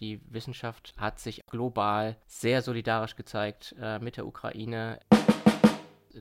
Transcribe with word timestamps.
die 0.00 0.20
Wissenschaft 0.30 0.94
hat 0.96 1.20
sich 1.20 1.44
global 1.46 2.16
sehr 2.26 2.62
solidarisch 2.62 3.16
gezeigt 3.16 3.74
äh, 3.80 3.98
mit 3.98 4.16
der 4.16 4.26
Ukraine. 4.26 4.98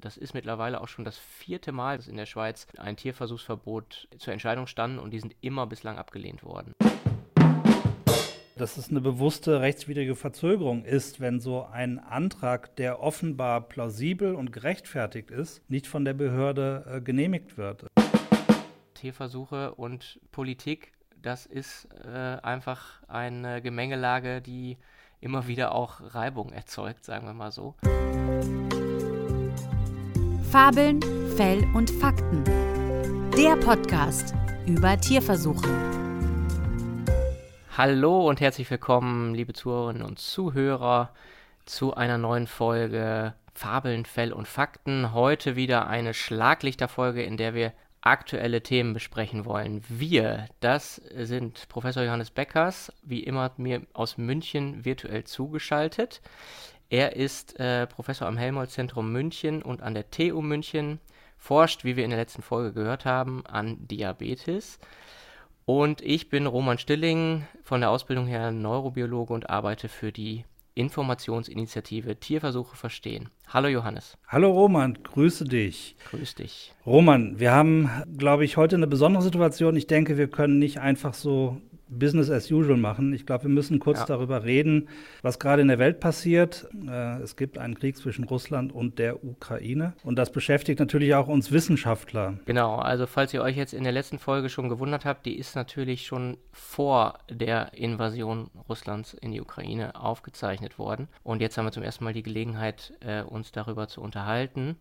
Das 0.02 0.18
ist 0.18 0.34
mittlerweile 0.34 0.82
auch 0.82 0.88
schon 0.88 1.06
das 1.06 1.18
vierte 1.18 1.72
Mal, 1.72 1.98
dass 1.98 2.08
in 2.08 2.18
der 2.18 2.26
Schweiz 2.26 2.68
ein 2.78 2.98
Tierversuchsverbot 2.98 4.10
zur 4.18 4.34
Entscheidung 4.34 4.68
stand 4.68 5.00
und 5.00 5.12
die 5.12 5.20
sind 5.20 5.36
immer 5.42 5.66
bislang 5.66 5.98
abgelehnt 5.98 6.44
worden. 6.44 6.74
Dass 8.58 8.76
es 8.76 8.90
eine 8.90 9.00
bewusste 9.00 9.62
rechtswidrige 9.62 10.16
Verzögerung 10.16 10.84
ist, 10.84 11.22
wenn 11.22 11.40
so 11.40 11.64
ein 11.64 11.98
Antrag, 11.98 12.76
der 12.76 13.02
offenbar 13.02 13.62
plausibel 13.62 14.36
und 14.36 14.52
gerechtfertigt 14.52 15.32
ist, 15.32 15.68
nicht 15.70 15.88
von 15.88 16.04
der 16.04 16.14
Behörde 16.14 16.86
äh, 16.86 17.02
genehmigt 17.02 17.58
wird. 17.58 17.88
Tierversuche 18.94 19.74
und 19.76 20.20
Politik, 20.32 20.92
das 21.22 21.46
ist 21.46 21.88
äh, 22.06 22.38
einfach 22.42 23.02
eine 23.08 23.62
Gemengelage, 23.62 24.42
die 24.42 24.78
immer 25.20 25.48
wieder 25.48 25.74
auch 25.74 26.00
Reibung 26.14 26.52
erzeugt, 26.52 27.04
sagen 27.04 27.26
wir 27.26 27.34
mal 27.34 27.52
so. 27.52 27.76
Fabeln, 30.50 31.02
Fell 31.36 31.64
und 31.76 31.90
Fakten. 31.92 32.44
Der 33.38 33.56
Podcast 33.58 34.34
über 34.66 34.98
Tierversuche. 34.98 35.68
Hallo 37.78 38.28
und 38.28 38.42
herzlich 38.42 38.70
willkommen, 38.72 39.34
liebe 39.36 39.54
Zuhörerinnen 39.54 40.04
und 40.04 40.20
Zuhörer, 40.20 41.14
zu 41.66 41.94
einer 41.94 42.18
neuen 42.18 42.48
Folge 42.48 43.34
Fabeln, 43.54 44.06
Fell 44.06 44.32
und 44.34 44.48
Fakten. 44.48 45.14
Heute 45.14 45.56
wieder 45.56 45.88
eine 45.88 46.14
Schlaglichterfolge, 46.14 47.22
in 47.24 47.38
der 47.38 47.54
wir 47.54 47.74
aktuelle 48.02 48.64
Themen 48.64 48.94
besprechen 48.94 49.46
wollen. 49.46 49.84
Wir, 49.90 50.48
das 50.60 50.96
sind 50.96 51.68
Professor 51.70 52.04
Johannes 52.04 52.32
Beckers, 52.32 52.94
wie 53.04 53.24
immer 53.24 53.52
mir 53.58 53.82
aus 53.94 54.18
München 54.18 54.86
virtuell 54.86 55.26
zugeschaltet. 55.26 56.22
Er 56.90 57.16
ist 57.16 57.60
äh, 57.60 57.88
Professor 57.88 58.28
am 58.28 58.38
Helmholtz-Zentrum 58.38 59.12
München 59.12 59.62
und 59.62 59.82
an 59.82 59.94
der 59.94 60.10
TU 60.10 60.42
München, 60.42 61.00
forscht, 61.38 61.84
wie 61.84 61.96
wir 61.96 62.04
in 62.04 62.10
der 62.10 62.20
letzten 62.20 62.42
Folge 62.42 62.74
gehört 62.74 63.06
haben, 63.06 63.46
an 63.46 63.88
Diabetes. 63.88 64.80
Und 65.66 66.02
ich 66.02 66.30
bin 66.30 66.48
Roman 66.48 66.80
Stilling, 66.80 67.46
von 67.64 67.82
der 67.82 67.92
Ausbildung 67.92 68.26
her 68.28 68.52
Neurobiologe 68.52 69.34
und 69.34 69.50
arbeite 69.50 69.88
für 69.88 70.12
die 70.12 70.46
Informationsinitiative 70.80 72.20
Tierversuche 72.20 72.76
verstehen. 72.76 73.30
Hallo 73.48 73.68
Johannes. 73.68 74.18
Hallo 74.28 74.52
Roman, 74.52 74.98
grüße 75.04 75.44
dich. 75.44 75.96
Grüß 76.10 76.36
dich. 76.36 76.74
Roman, 76.86 77.40
wir 77.40 77.52
haben, 77.52 77.90
glaube 78.18 78.46
ich, 78.46 78.58
heute 78.58 78.78
eine 78.78 78.88
besondere 78.88 79.22
Situation. 79.22 79.76
Ich 79.76 79.88
denke, 79.88 80.18
wir 80.18 80.30
können 80.30 80.58
nicht 80.58 80.80
einfach 80.80 81.14
so 81.14 81.62
Business 81.90 82.30
as 82.30 82.52
usual 82.52 82.78
machen. 82.78 83.14
Ich 83.14 83.26
glaube, 83.26 83.46
wir 83.46 83.50
müssen 83.50 83.80
kurz 83.80 84.00
ja. 84.00 84.06
darüber 84.06 84.44
reden, 84.44 84.90
was 85.22 85.40
gerade 85.40 85.62
in 85.62 85.68
der 85.68 85.80
Welt 85.80 86.00
passiert. 86.00 86.68
Äh, 86.88 87.22
es 87.22 87.36
gibt 87.36 87.58
einen 87.58 87.76
Krieg 87.76 87.98
zwischen 87.98 88.26
Russland 88.26 88.72
und 88.72 89.00
der 89.00 89.24
Ukraine 89.24 89.94
und 90.04 90.18
das 90.18 90.32
beschäftigt 90.32 90.80
natürlich 90.80 91.16
auch 91.16 91.28
uns 91.28 91.52
Wissenschaftler. 91.52 92.40
Genau, 92.46 92.76
also 92.76 93.08
falls 93.08 93.34
ihr 93.34 93.42
euch 93.42 93.58
jetzt 93.58 93.74
in 93.74 93.84
der 93.84 93.92
letzten 93.92 94.20
Folge 94.20 94.50
schon 94.50 94.70
gewundert 94.70 95.06
habt, 95.06 95.26
die 95.26 95.38
ist 95.38 95.56
natürlich 95.56 96.06
schon 96.06 96.38
vor 96.52 97.20
der 97.30 97.74
Invasion 97.74 98.50
Russlands 98.68 99.14
in 99.14 99.32
die 99.32 99.42
Ukraine 99.42 99.96
aufgezeichnet 99.96 100.78
worden. 100.78 101.08
Und 101.24 101.42
jetzt 101.42 101.58
haben 101.58 101.66
wir 101.66 101.72
zum 101.72 101.84
ersten 101.84 102.04
Mal 102.04 102.14
die 102.14 102.24
Gelegenheit, 102.24 102.94
äh, 103.00 103.22
uns 103.24 103.52
darüber 103.52 103.88
zu 103.88 104.02
unterhalten. 104.02 104.78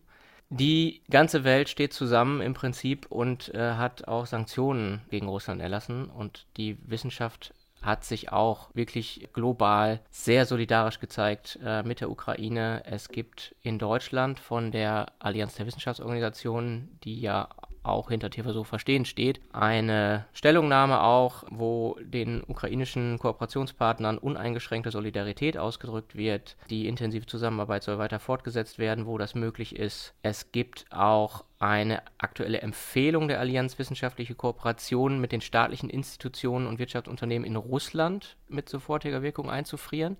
Die 0.49 1.03
ganze 1.11 1.43
Welt 1.43 1.69
steht 1.69 1.93
zusammen 1.93 2.41
im 2.41 2.55
Prinzip 2.55 3.05
und 3.09 3.53
äh, 3.53 3.73
hat 3.73 4.07
auch 4.07 4.25
Sanktionen 4.25 5.01
gegen 5.11 5.27
Russland 5.27 5.61
erlassen 5.61 6.09
und 6.09 6.47
die 6.57 6.77
Wissenschaft 6.89 7.53
hat 7.81 8.03
sich 8.03 8.31
auch 8.31 8.69
wirklich 8.73 9.29
global 9.31 10.01
sehr 10.09 10.45
solidarisch 10.45 10.99
gezeigt 10.99 11.59
äh, 11.63 11.83
mit 11.83 12.01
der 12.01 12.09
Ukraine. 12.09 12.83
Es 12.85 13.09
gibt 13.09 13.55
in 13.61 13.79
Deutschland 13.79 14.39
von 14.39 14.71
der 14.71 15.13
Allianz 15.19 15.55
der 15.55 15.67
Wissenschaftsorganisationen, 15.67 16.99
die 17.03 17.21
ja 17.21 17.47
auch 17.83 18.09
hinter 18.09 18.29
Tierversuch 18.29 18.65
verstehen 18.65 19.05
steht, 19.05 19.39
eine 19.53 20.25
Stellungnahme 20.33 21.01
auch, 21.01 21.43
wo 21.49 21.97
den 22.01 22.43
ukrainischen 22.47 23.19
Kooperationspartnern 23.19 24.17
uneingeschränkte 24.17 24.91
Solidarität 24.91 25.57
ausgedrückt 25.57 26.15
wird. 26.15 26.57
Die 26.69 26.87
intensive 26.87 27.25
Zusammenarbeit 27.25 27.83
soll 27.83 27.97
weiter 27.97 28.19
fortgesetzt 28.19 28.79
werden, 28.79 29.05
wo 29.05 29.17
das 29.17 29.35
möglich 29.35 29.75
ist. 29.75 30.13
Es 30.21 30.51
gibt 30.51 30.85
auch 30.91 31.45
eine 31.59 32.01
aktuelle 32.17 32.61
Empfehlung 32.61 33.27
der 33.27 33.39
Allianz 33.39 33.77
wissenschaftliche 33.79 34.35
Kooperationen 34.35 35.19
mit 35.19 35.31
den 35.31 35.41
staatlichen 35.41 35.89
Institutionen 35.89 36.67
und 36.67 36.79
Wirtschaftsunternehmen 36.79 37.45
in 37.45 37.55
Russland 37.55 38.37
mit 38.47 38.69
sofortiger 38.69 39.21
Wirkung 39.21 39.49
einzufrieren 39.49 40.17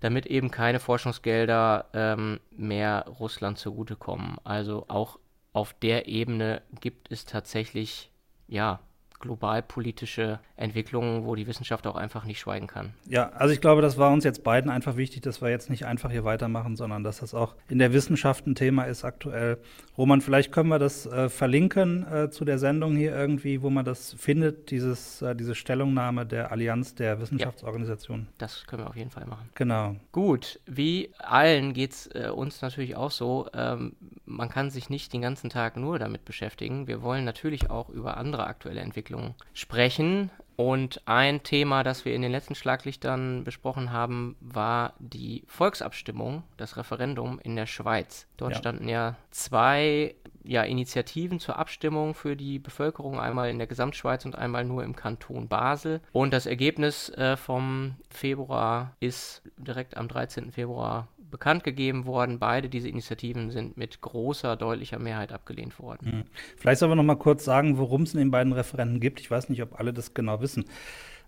damit 0.00 0.26
eben 0.26 0.50
keine 0.50 0.80
Forschungsgelder 0.80 1.86
ähm, 1.92 2.40
mehr 2.50 3.04
Russland 3.20 3.58
zugutekommen. 3.58 4.38
Also 4.44 4.86
auch 4.88 5.18
auf 5.52 5.72
der 5.74 6.06
Ebene 6.06 6.62
gibt 6.80 7.10
es 7.10 7.24
tatsächlich, 7.24 8.10
ja, 8.46 8.80
globalpolitische 9.20 10.40
Entwicklungen, 10.56 11.24
wo 11.24 11.34
die 11.34 11.46
Wissenschaft 11.46 11.86
auch 11.86 11.96
einfach 11.96 12.24
nicht 12.24 12.40
schweigen 12.40 12.66
kann. 12.66 12.92
Ja, 13.06 13.28
also 13.30 13.52
ich 13.52 13.60
glaube, 13.60 13.82
das 13.82 13.98
war 13.98 14.10
uns 14.10 14.24
jetzt 14.24 14.42
beiden 14.42 14.70
einfach 14.70 14.96
wichtig, 14.96 15.22
dass 15.22 15.40
wir 15.40 15.50
jetzt 15.50 15.70
nicht 15.70 15.86
einfach 15.86 16.10
hier 16.10 16.24
weitermachen, 16.24 16.76
sondern 16.76 17.04
dass 17.04 17.18
das 17.18 17.34
auch 17.34 17.54
in 17.68 17.78
der 17.78 17.92
Wissenschaft 17.92 18.46
ein 18.46 18.54
Thema 18.54 18.84
ist 18.84 19.04
aktuell. 19.04 19.58
Roman, 19.96 20.20
vielleicht 20.20 20.52
können 20.52 20.70
wir 20.70 20.78
das 20.78 21.06
äh, 21.06 21.28
verlinken 21.28 22.06
äh, 22.10 22.30
zu 22.30 22.44
der 22.44 22.58
Sendung 22.58 22.96
hier 22.96 23.14
irgendwie, 23.14 23.62
wo 23.62 23.70
man 23.70 23.84
das 23.84 24.14
findet, 24.14 24.70
dieses, 24.70 25.22
äh, 25.22 25.36
diese 25.36 25.54
Stellungnahme 25.54 26.24
der 26.26 26.50
Allianz 26.50 26.94
der 26.94 27.20
Wissenschaftsorganisationen. 27.20 28.26
Ja, 28.26 28.32
das 28.38 28.66
können 28.66 28.82
wir 28.82 28.88
auf 28.88 28.96
jeden 28.96 29.10
Fall 29.10 29.26
machen. 29.26 29.48
Genau. 29.54 29.96
Gut, 30.12 30.60
wie 30.66 31.10
allen 31.18 31.74
geht 31.74 31.92
es 31.92 32.06
äh, 32.14 32.30
uns 32.34 32.62
natürlich 32.62 32.96
auch 32.96 33.10
so. 33.10 33.48
Ähm, 33.54 33.96
man 34.24 34.48
kann 34.48 34.70
sich 34.70 34.88
nicht 34.88 35.12
den 35.12 35.20
ganzen 35.20 35.50
Tag 35.50 35.76
nur 35.76 35.98
damit 35.98 36.24
beschäftigen. 36.24 36.86
Wir 36.86 37.02
wollen 37.02 37.24
natürlich 37.24 37.68
auch 37.68 37.90
über 37.90 38.16
andere 38.16 38.46
aktuelle 38.46 38.80
Entwicklungen 38.80 39.09
sprechen. 39.52 40.30
Und 40.56 41.00
ein 41.06 41.42
Thema, 41.42 41.82
das 41.82 42.04
wir 42.04 42.14
in 42.14 42.20
den 42.20 42.32
letzten 42.32 42.54
Schlaglichtern 42.54 43.44
besprochen 43.44 43.92
haben, 43.92 44.36
war 44.40 44.92
die 44.98 45.42
Volksabstimmung, 45.46 46.42
das 46.58 46.76
Referendum 46.76 47.40
in 47.42 47.56
der 47.56 47.64
Schweiz. 47.64 48.26
Dort 48.36 48.52
ja. 48.52 48.58
standen 48.58 48.86
ja 48.86 49.16
zwei 49.30 50.14
ja, 50.44 50.62
Initiativen 50.62 51.40
zur 51.40 51.58
Abstimmung 51.58 52.12
für 52.12 52.36
die 52.36 52.58
Bevölkerung, 52.58 53.18
einmal 53.18 53.48
in 53.48 53.56
der 53.56 53.68
Gesamtschweiz 53.68 54.26
und 54.26 54.36
einmal 54.36 54.66
nur 54.66 54.84
im 54.84 54.94
Kanton 54.94 55.48
Basel. 55.48 56.02
Und 56.12 56.34
das 56.34 56.44
Ergebnis 56.44 57.08
äh, 57.08 57.38
vom 57.38 57.96
Februar 58.10 58.94
ist 59.00 59.40
direkt 59.56 59.96
am 59.96 60.08
13. 60.08 60.52
Februar 60.52 61.08
bekannt 61.30 61.64
gegeben 61.64 62.06
worden. 62.06 62.38
Beide 62.38 62.68
diese 62.68 62.88
Initiativen 62.88 63.50
sind 63.50 63.76
mit 63.76 64.00
großer, 64.00 64.56
deutlicher 64.56 64.98
Mehrheit 64.98 65.32
abgelehnt 65.32 65.78
worden. 65.78 66.06
Mhm. 66.10 66.24
Vielleicht 66.56 66.80
sollen 66.80 66.90
wir 66.90 66.96
noch 66.96 67.02
mal 67.02 67.16
kurz 67.16 67.44
sagen, 67.44 67.78
worum 67.78 68.02
es 68.02 68.14
in 68.14 68.18
den 68.18 68.30
beiden 68.30 68.52
Referenten 68.52 69.00
gibt. 69.00 69.20
Ich 69.20 69.30
weiß 69.30 69.48
nicht, 69.48 69.62
ob 69.62 69.78
alle 69.78 69.92
das 69.92 70.14
genau 70.14 70.40
wissen. 70.40 70.64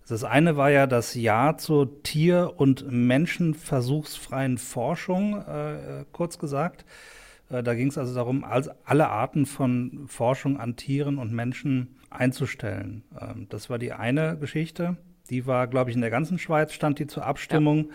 Das 0.08 0.24
eine 0.24 0.56
war 0.56 0.70
ja 0.70 0.86
das 0.86 1.14
Ja 1.14 1.56
zur 1.56 2.02
Tier- 2.02 2.54
und 2.56 2.90
Menschenversuchsfreien 2.90 4.58
Forschung, 4.58 5.40
äh, 5.40 6.04
kurz 6.10 6.38
gesagt. 6.38 6.84
Äh, 7.48 7.62
da 7.62 7.74
ging 7.74 7.88
es 7.88 7.98
also 7.98 8.14
darum, 8.14 8.44
alle 8.44 9.08
Arten 9.08 9.46
von 9.46 10.06
Forschung 10.08 10.58
an 10.58 10.76
Tieren 10.76 11.18
und 11.18 11.32
Menschen 11.32 11.96
einzustellen. 12.10 13.04
Ähm, 13.20 13.46
das 13.48 13.70
war 13.70 13.78
die 13.78 13.92
eine 13.92 14.36
Geschichte. 14.38 14.96
Die 15.30 15.46
war, 15.46 15.68
glaube 15.68 15.90
ich, 15.90 15.96
in 15.96 16.02
der 16.02 16.10
ganzen 16.10 16.38
Schweiz, 16.38 16.72
stand 16.72 16.98
die 16.98 17.06
zur 17.06 17.24
Abstimmung. 17.24 17.86
Ja. 17.88 17.94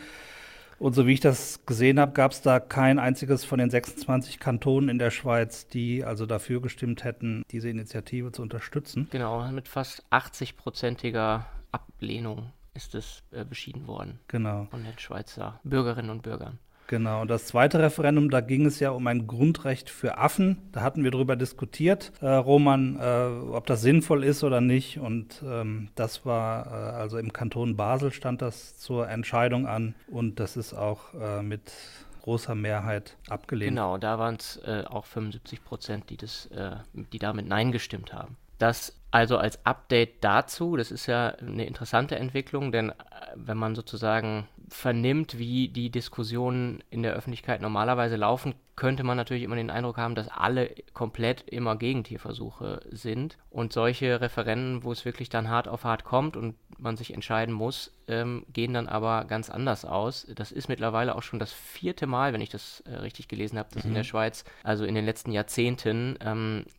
Und 0.80 0.94
so 0.94 1.08
wie 1.08 1.14
ich 1.14 1.20
das 1.20 1.66
gesehen 1.66 2.00
habe, 2.00 2.12
gab 2.12 2.32
es 2.32 2.42
da 2.42 2.60
kein 2.60 3.00
einziges 3.00 3.44
von 3.44 3.60
den 3.60 3.70
26 3.70 4.40
Kantonen 4.40 4.90
in 4.90 5.00
der 5.00 5.12
Schweiz, 5.12 5.68
die 5.68 6.04
also 6.04 6.26
dafür 6.26 6.62
gestimmt 6.62 7.04
hätten, 7.04 7.44
diese 7.52 7.70
Initiative 7.70 8.32
zu 8.32 8.42
unterstützen. 8.42 9.08
Genau, 9.12 9.48
mit 9.52 9.68
fast 9.68 10.06
80-prozentiger 10.12 11.46
Ablehnung 11.72 12.52
ist 12.76 12.94
es 12.94 13.24
äh, 13.32 13.44
beschieden 13.44 13.88
worden. 13.88 14.20
Genau. 14.28 14.68
Von 14.70 14.84
den 14.84 14.98
Schweizer 15.00 15.60
Bürgerinnen 15.64 16.12
und 16.12 16.22
Bürgern. 16.22 16.60
Genau, 16.88 17.22
und 17.22 17.28
das 17.30 17.46
zweite 17.46 17.80
Referendum, 17.80 18.30
da 18.30 18.40
ging 18.40 18.66
es 18.66 18.80
ja 18.80 18.92
um 18.92 19.06
ein 19.08 19.28
Grundrecht 19.28 19.90
für 19.90 20.18
Affen. 20.18 20.58
Da 20.72 20.82
hatten 20.82 21.04
wir 21.04 21.12
darüber 21.12 21.36
diskutiert, 21.36 22.14
äh, 22.22 22.28
Roman, 22.28 22.98
äh, 23.00 23.52
ob 23.52 23.66
das 23.66 23.82
sinnvoll 23.82 24.24
ist 24.24 24.44
oder 24.44 24.62
nicht. 24.62 25.00
Und 25.00 25.44
ähm, 25.46 25.90
das 25.96 26.26
war, 26.26 26.68
äh, 26.68 26.96
also 26.96 27.18
im 27.18 27.34
Kanton 27.34 27.76
Basel 27.76 28.14
stand 28.14 28.42
das 28.42 28.78
zur 28.78 29.10
Entscheidung 29.10 29.68
an. 29.68 29.96
Und 30.08 30.40
das 30.40 30.56
ist 30.56 30.74
auch 30.74 31.14
äh, 31.14 31.44
mit 31.44 31.74
großer 32.22 32.56
Mehrheit 32.56 33.18
abgelehnt. 33.30 33.72
Genau, 33.72 33.98
da 33.98 34.18
waren 34.18 34.36
es 34.36 34.58
äh, 34.66 34.84
auch 34.86 35.06
75 35.06 35.64
Prozent, 35.66 36.10
die, 36.10 36.18
äh, 36.56 36.78
die 37.12 37.20
damit 37.20 37.48
Nein 37.48 37.74
gestimmt 37.74 38.14
haben. 38.14 38.38
Das 38.60 38.94
also 39.12 39.38
als 39.38 39.66
Update 39.66 40.24
dazu, 40.24 40.76
das 40.76 40.92
ist 40.92 41.06
ja 41.08 41.30
eine 41.30 41.66
interessante 41.66 42.18
Entwicklung, 42.18 42.72
denn 42.72 42.92
wenn 43.36 43.58
man 43.58 43.74
sozusagen 43.74 44.48
vernimmt, 44.70 45.38
wie 45.38 45.70
die 45.70 45.90
Diskussionen 45.90 46.84
in 46.90 47.04
der 47.04 47.14
Öffentlichkeit 47.14 47.62
normalerweise 47.62 48.16
laufen, 48.16 48.56
könnte 48.76 49.04
man 49.04 49.18
natürlich 49.18 49.44
immer 49.44 49.56
den 49.56 49.72
Eindruck 49.72 49.98
haben, 49.98 50.14
dass 50.14 50.28
alle 50.28 50.76
komplett 50.94 51.42
immer 51.50 51.76
gegen 51.78 52.04
Tierversuche 52.04 52.82
sind. 52.92 53.38
Und 53.50 53.74
solche 53.74 54.22
Referenden, 54.22 54.84
wo 54.84 54.92
es 54.92 55.04
wirklich 55.04 55.30
dann 55.30 55.50
hart 55.50 55.68
auf 55.68 55.84
hart 55.84 56.04
kommt 56.04 56.38
und 56.38 56.56
man 56.78 56.96
sich 56.96 57.14
entscheiden 57.14 57.54
muss, 57.54 57.92
ähm, 58.08 58.46
gehen 58.54 58.74
dann 58.74 58.88
aber 58.88 59.26
ganz 59.26 59.50
anders 59.50 59.84
aus. 59.84 60.28
Das 60.36 60.52
ist 60.52 60.70
mittlerweile 60.70 61.16
auch 61.16 61.24
schon 61.24 61.40
das 61.40 61.52
vierte 61.52 62.06
Mal, 62.06 62.34
wenn 62.34 62.42
ich 62.42 62.50
das 62.50 62.82
äh, 62.82 62.96
richtig 62.98 63.28
gelesen 63.28 63.58
habe, 63.58 63.70
dass 63.74 63.84
mhm. 63.84 63.92
in 63.92 63.96
der 63.96 64.04
Schweiz, 64.04 64.44
also 64.64 64.86
in 64.86 64.96
den 64.96 65.06
letzten 65.06 65.32
Jahrzehnten, 65.32 66.18
ähm, 66.22 66.66
äh, 66.68 66.72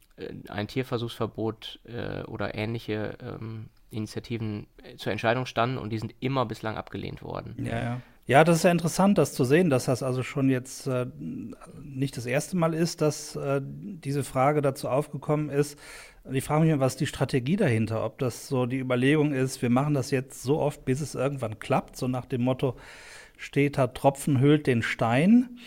ein 0.48 0.68
Tierversuchsverbot 0.68 1.80
äh, 1.84 2.22
oder 2.24 2.54
ähnliche 2.54 3.16
ähm, 3.22 3.66
Initiativen 3.90 4.66
äh, 4.82 4.96
zur 4.96 5.12
Entscheidung 5.12 5.46
standen 5.46 5.78
und 5.78 5.90
die 5.90 5.98
sind 5.98 6.14
immer 6.20 6.46
bislang 6.46 6.76
abgelehnt 6.76 7.22
worden. 7.22 7.56
Ja, 7.64 7.82
ja. 7.82 8.00
Ja, 8.28 8.44
das 8.44 8.58
ist 8.58 8.64
ja 8.64 8.70
interessant, 8.70 9.16
das 9.16 9.32
zu 9.32 9.44
sehen, 9.44 9.70
dass 9.70 9.86
das 9.86 10.02
also 10.02 10.22
schon 10.22 10.50
jetzt 10.50 10.86
äh, 10.86 11.06
nicht 11.82 12.14
das 12.18 12.26
erste 12.26 12.58
Mal 12.58 12.74
ist, 12.74 13.00
dass 13.00 13.34
äh, 13.36 13.62
diese 13.64 14.22
Frage 14.22 14.60
dazu 14.60 14.90
aufgekommen 14.90 15.48
ist. 15.48 15.78
Ich 16.30 16.44
frage 16.44 16.66
mich, 16.66 16.78
was 16.78 16.96
die 16.96 17.06
Strategie 17.06 17.56
dahinter, 17.56 18.04
ob 18.04 18.18
das 18.18 18.46
so 18.46 18.66
die 18.66 18.80
Überlegung 18.80 19.32
ist, 19.32 19.62
wir 19.62 19.70
machen 19.70 19.94
das 19.94 20.10
jetzt 20.10 20.42
so 20.42 20.58
oft, 20.60 20.84
bis 20.84 21.00
es 21.00 21.14
irgendwann 21.14 21.58
klappt, 21.58 21.96
so 21.96 22.06
nach 22.06 22.26
dem 22.26 22.42
Motto, 22.42 22.76
steter 23.38 23.94
Tropfen 23.94 24.40
hüllt 24.40 24.66
den 24.66 24.82
Stein, 24.82 25.58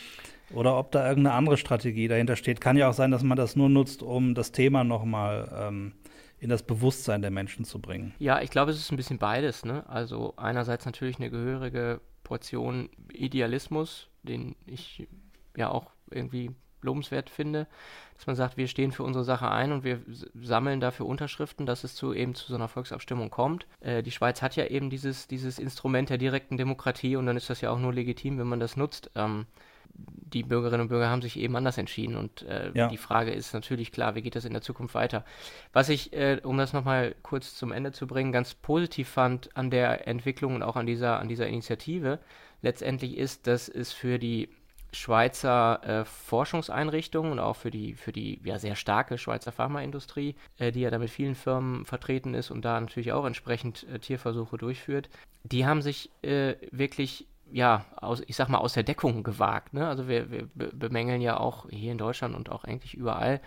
oder 0.53 0.77
ob 0.77 0.91
da 0.91 1.07
irgendeine 1.07 1.35
andere 1.35 1.57
Strategie 1.57 2.07
dahinter 2.07 2.35
steht. 2.35 2.61
Kann 2.61 2.77
ja 2.77 2.89
auch 2.89 2.93
sein, 2.93 3.11
dass 3.11 3.23
man 3.23 3.37
das 3.37 3.55
nur 3.55 3.69
nutzt, 3.69 4.03
um 4.03 4.35
das 4.35 4.51
Thema 4.51 4.83
nochmal 4.83 5.51
ähm, 5.55 5.93
in 6.39 6.49
das 6.49 6.63
Bewusstsein 6.63 7.21
der 7.21 7.31
Menschen 7.31 7.65
zu 7.65 7.79
bringen. 7.79 8.13
Ja, 8.19 8.41
ich 8.41 8.49
glaube, 8.49 8.71
es 8.71 8.77
ist 8.77 8.91
ein 8.91 8.97
bisschen 8.97 9.19
beides. 9.19 9.63
Ne? 9.63 9.87
Also 9.87 10.33
einerseits 10.37 10.85
natürlich 10.85 11.17
eine 11.17 11.29
gehörige 11.29 12.01
Portion 12.23 12.89
Idealismus, 13.13 14.09
den 14.23 14.55
ich 14.65 15.07
ja 15.55 15.69
auch 15.69 15.91
irgendwie 16.09 16.51
lobenswert 16.81 17.29
finde, 17.29 17.67
dass 18.15 18.27
man 18.27 18.35
sagt, 18.35 18.57
wir 18.57 18.67
stehen 18.67 18.91
für 18.91 19.03
unsere 19.03 19.23
Sache 19.23 19.51
ein 19.51 19.71
und 19.71 19.83
wir 19.83 20.01
sammeln 20.33 20.79
dafür 20.79 21.05
Unterschriften, 21.05 21.65
dass 21.65 21.83
es 21.83 21.95
zu 21.95 22.13
eben 22.13 22.33
zu 22.33 22.47
so 22.47 22.55
einer 22.55 22.67
Volksabstimmung 22.67 23.29
kommt. 23.29 23.67
Äh, 23.81 24.01
die 24.01 24.11
Schweiz 24.11 24.41
hat 24.41 24.55
ja 24.55 24.65
eben 24.65 24.89
dieses, 24.89 25.27
dieses 25.27 25.59
Instrument 25.59 26.09
der 26.09 26.17
direkten 26.17 26.57
Demokratie 26.57 27.15
und 27.15 27.27
dann 27.27 27.37
ist 27.37 27.49
das 27.49 27.61
ja 27.61 27.69
auch 27.69 27.79
nur 27.79 27.93
legitim, 27.93 28.39
wenn 28.39 28.47
man 28.47 28.59
das 28.59 28.77
nutzt. 28.77 29.11
Ähm, 29.15 29.45
die 29.93 30.43
Bürgerinnen 30.43 30.81
und 30.81 30.87
Bürger 30.87 31.09
haben 31.09 31.21
sich 31.21 31.37
eben 31.37 31.55
anders 31.55 31.77
entschieden. 31.77 32.15
Und 32.15 32.43
äh, 32.43 32.71
ja. 32.73 32.87
die 32.87 32.97
Frage 32.97 33.31
ist 33.31 33.53
natürlich 33.53 33.91
klar, 33.91 34.15
wie 34.15 34.21
geht 34.21 34.35
das 34.35 34.45
in 34.45 34.53
der 34.53 34.61
Zukunft 34.61 34.95
weiter? 34.95 35.25
Was 35.73 35.89
ich, 35.89 36.13
äh, 36.13 36.39
um 36.43 36.57
das 36.57 36.73
nochmal 36.73 37.15
kurz 37.21 37.55
zum 37.55 37.71
Ende 37.71 37.91
zu 37.91 38.07
bringen, 38.07 38.31
ganz 38.31 38.53
positiv 38.53 39.09
fand 39.09 39.55
an 39.55 39.69
der 39.69 40.07
Entwicklung 40.07 40.55
und 40.55 40.63
auch 40.63 40.75
an 40.75 40.85
dieser, 40.85 41.19
an 41.19 41.27
dieser 41.27 41.47
Initiative, 41.47 42.19
letztendlich 42.61 43.17
ist, 43.17 43.47
dass 43.47 43.67
es 43.67 43.91
für 43.91 44.19
die 44.19 44.49
Schweizer 44.93 45.81
äh, 45.83 46.05
Forschungseinrichtungen 46.05 47.31
und 47.31 47.39
auch 47.39 47.55
für 47.55 47.71
die, 47.71 47.95
für 47.95 48.11
die 48.11 48.41
ja, 48.43 48.59
sehr 48.59 48.75
starke 48.75 49.17
Schweizer 49.17 49.51
Pharmaindustrie, 49.51 50.35
äh, 50.57 50.71
die 50.71 50.81
ja 50.81 50.89
da 50.89 50.99
mit 50.99 51.09
vielen 51.09 51.35
Firmen 51.35 51.85
vertreten 51.85 52.33
ist 52.33 52.51
und 52.51 52.65
da 52.65 52.79
natürlich 52.79 53.13
auch 53.13 53.25
entsprechend 53.25 53.87
äh, 53.87 53.99
Tierversuche 53.99 54.57
durchführt, 54.57 55.09
die 55.43 55.65
haben 55.65 55.81
sich 55.81 56.11
äh, 56.23 56.55
wirklich 56.71 57.27
ja, 57.51 57.85
aus, 57.95 58.21
ich 58.27 58.35
sag 58.35 58.49
mal, 58.49 58.59
aus 58.59 58.73
der 58.73 58.83
Deckung 58.83 59.23
gewagt. 59.23 59.73
Ne? 59.73 59.87
Also 59.87 60.07
wir, 60.07 60.31
wir 60.31 60.47
bemängeln 60.53 61.21
ja 61.21 61.37
auch 61.37 61.69
hier 61.69 61.91
in 61.91 61.97
Deutschland 61.97 62.35
und 62.35 62.49
auch 62.49 62.63
eigentlich 62.63 62.93
überall 62.93 63.41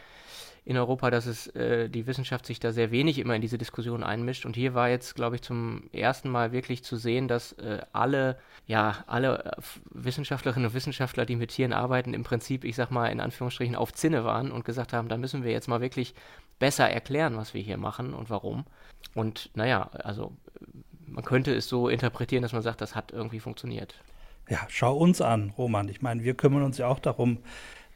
in 0.67 0.79
Europa, 0.79 1.11
dass 1.11 1.27
es 1.27 1.47
äh, 1.49 1.91
die 1.91 2.07
Wissenschaft 2.07 2.47
sich 2.47 2.59
da 2.59 2.73
sehr 2.73 2.91
wenig 2.91 3.19
immer 3.19 3.35
in 3.35 3.43
diese 3.43 3.59
Diskussion 3.59 4.03
einmischt. 4.03 4.47
Und 4.47 4.57
hier 4.57 4.73
war 4.73 4.89
jetzt, 4.89 5.15
glaube 5.15 5.37
ich, 5.37 5.43
zum 5.43 5.91
ersten 5.93 6.31
Mal 6.31 6.53
wirklich 6.53 6.83
zu 6.83 6.97
sehen, 6.97 7.29
dass 7.29 7.53
äh, 7.53 7.83
alle, 7.93 8.39
ja, 8.67 9.05
alle 9.07 9.45
äh, 9.45 9.63
Wissenschaftlerinnen 9.91 10.69
und 10.69 10.75
Wissenschaftler, 10.75 11.27
die 11.27 11.37
mit 11.37 11.51
Tieren 11.51 11.75
arbeiten, 11.75 12.15
im 12.15 12.25
Prinzip, 12.25 12.65
ich 12.65 12.77
sag 12.77 12.91
mal, 12.91 13.09
in 13.09 13.21
Anführungsstrichen 13.21 13.77
auf 13.77 13.93
Zinne 13.93 14.25
waren 14.25 14.51
und 14.51 14.65
gesagt 14.65 14.95
haben, 14.95 15.09
da 15.09 15.19
müssen 15.19 15.45
wir 15.45 15.53
jetzt 15.53 15.69
mal 15.69 15.83
wirklich 15.83 16.15
besser 16.59 16.89
erklären, 16.89 17.37
was 17.37 17.53
wir 17.53 17.61
hier 17.61 17.77
machen 17.77 18.15
und 18.15 18.31
warum. 18.31 18.65
Und 19.15 19.51
naja, 19.55 19.91
also 19.93 20.33
man 21.07 21.25
könnte 21.25 21.55
es 21.55 21.69
so 21.69 21.89
interpretieren, 21.89 22.43
dass 22.43 22.53
man 22.53 22.63
sagt, 22.63 22.81
das 22.81 22.95
hat 22.95 23.13
irgendwie 23.13 23.41
funktioniert. 23.41 23.95
Ja, 24.49 24.61
schau 24.69 24.97
uns 24.97 25.21
an, 25.21 25.51
Roman. 25.57 25.89
Ich 25.89 26.03
meine, 26.03 26.23
wir 26.23 26.35
kümmern 26.35 26.63
uns 26.63 26.79
ja 26.79 26.89
auch 26.89 26.99
darum, 26.99 27.39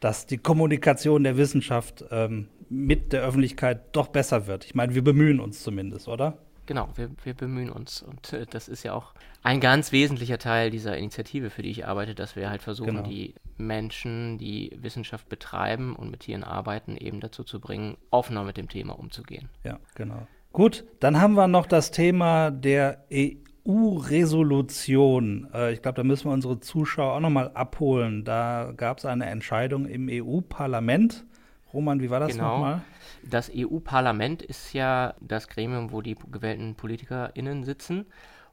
dass 0.01 0.27
die 0.27 0.39
Kommunikation 0.39 1.25
der 1.25 1.37
Wissenschaft 1.37 2.05
ähm, 2.11 2.49
mit 2.71 3.13
der 3.13 3.23
Öffentlichkeit 3.23 3.81
doch 3.93 4.09
besser 4.09 4.47
wird. 4.47 4.65
Ich 4.65 4.75
meine, 4.75 4.95
wir 4.95 5.03
bemühen 5.03 5.41
uns 5.41 5.63
zumindest, 5.63 6.09
oder? 6.09 6.39
Genau, 6.67 6.91
wir, 6.97 7.11
wir 7.25 7.33
bemühen 7.33 7.71
uns. 7.71 8.03
Und 8.03 8.33
äh, 8.35 8.45
das 8.45 8.69
ist 8.69 8.83
ja 8.83 8.93
auch 8.93 9.15
ein 9.43 9.59
ganz 9.59 9.91
wesentlicher 9.91 10.39
Teil 10.39 10.71
dieser 10.71 10.97
Initiative, 10.99 11.49
für 11.49 11.63
die 11.63 11.71
ich 11.71 11.87
arbeite, 11.87 12.15
dass 12.15 12.37
wir 12.37 12.51
halt 12.51 12.63
versuchen, 12.63 12.97
genau. 12.97 13.09
die 13.09 13.35
Menschen, 13.57 14.37
die 14.37 14.77
Wissenschaft 14.77 15.29
betreiben 15.31 15.97
und 15.97 16.11
mit 16.11 16.21
Tieren 16.21 16.45
arbeiten, 16.45 16.97
eben 16.97 17.21
dazu 17.21 17.43
zu 17.43 17.59
bringen, 17.59 17.97
offener 18.11 18.45
mit 18.45 18.59
dem 18.59 18.69
Thema 18.69 18.99
umzugehen. 18.99 19.49
Ja, 19.65 19.79
genau. 19.95 20.27
Gut, 20.53 20.85
dann 21.01 21.21
haben 21.21 21.35
wir 21.35 21.47
noch 21.47 21.67
das 21.67 21.91
Thema 21.91 22.51
der 22.51 23.05
EU-Resolution. 23.13 25.49
Äh, 25.53 25.73
ich 25.73 25.83
glaube, 25.83 25.97
da 25.97 26.05
müssen 26.05 26.27
wir 26.27 26.33
unsere 26.33 26.61
Zuschauer 26.61 27.15
auch 27.15 27.21
nochmal 27.21 27.51
abholen. 27.55 28.25
Da 28.25 28.73
gab 28.77 28.99
es 28.99 29.05
eine 29.05 29.27
Entscheidung 29.27 29.87
im 29.87 30.09
EU-Parlament. 30.11 31.25
Roman, 31.73 32.01
wie 32.01 32.11
war 32.11 32.21
das 32.21 32.33
genau. 32.33 32.55
nochmal? 32.55 32.83
Das 33.23 33.51
EU-Parlament 33.55 34.43
ist 34.43 34.73
ja 34.73 35.15
das 35.21 35.49
Gremium, 35.49 35.93
wo 35.93 36.01
die 36.01 36.17
gewählten 36.31 36.75
PolitikerInnen 36.75 37.65
sitzen. 37.65 38.07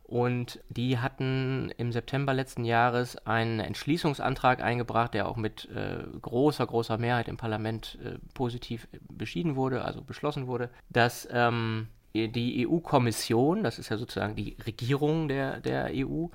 Und 0.07 0.59
die 0.69 0.99
hatten 0.99 1.73
im 1.77 1.91
September 1.91 2.33
letzten 2.35 2.63
Jahres 2.63 3.17
einen 3.25 3.59
Entschließungsantrag 3.59 4.61
eingebracht, 4.61 5.15
der 5.15 5.27
auch 5.27 5.35
mit 5.35 5.67
äh, 5.71 6.03
großer, 6.21 6.65
großer 6.67 6.99
Mehrheit 6.99 7.27
im 7.27 7.37
Parlament 7.37 7.97
äh, 8.03 8.19
positiv 8.35 8.87
beschieden 9.09 9.55
wurde, 9.55 9.83
also 9.83 10.03
beschlossen 10.03 10.45
wurde, 10.45 10.69
dass 10.89 11.27
ähm, 11.31 11.87
die 12.15 12.67
EU-Kommission, 12.67 13.63
das 13.63 13.79
ist 13.79 13.89
ja 13.89 13.97
sozusagen 13.97 14.35
die 14.35 14.55
Regierung 14.65 15.27
der, 15.27 15.59
der 15.59 15.89
EU, 15.93 16.27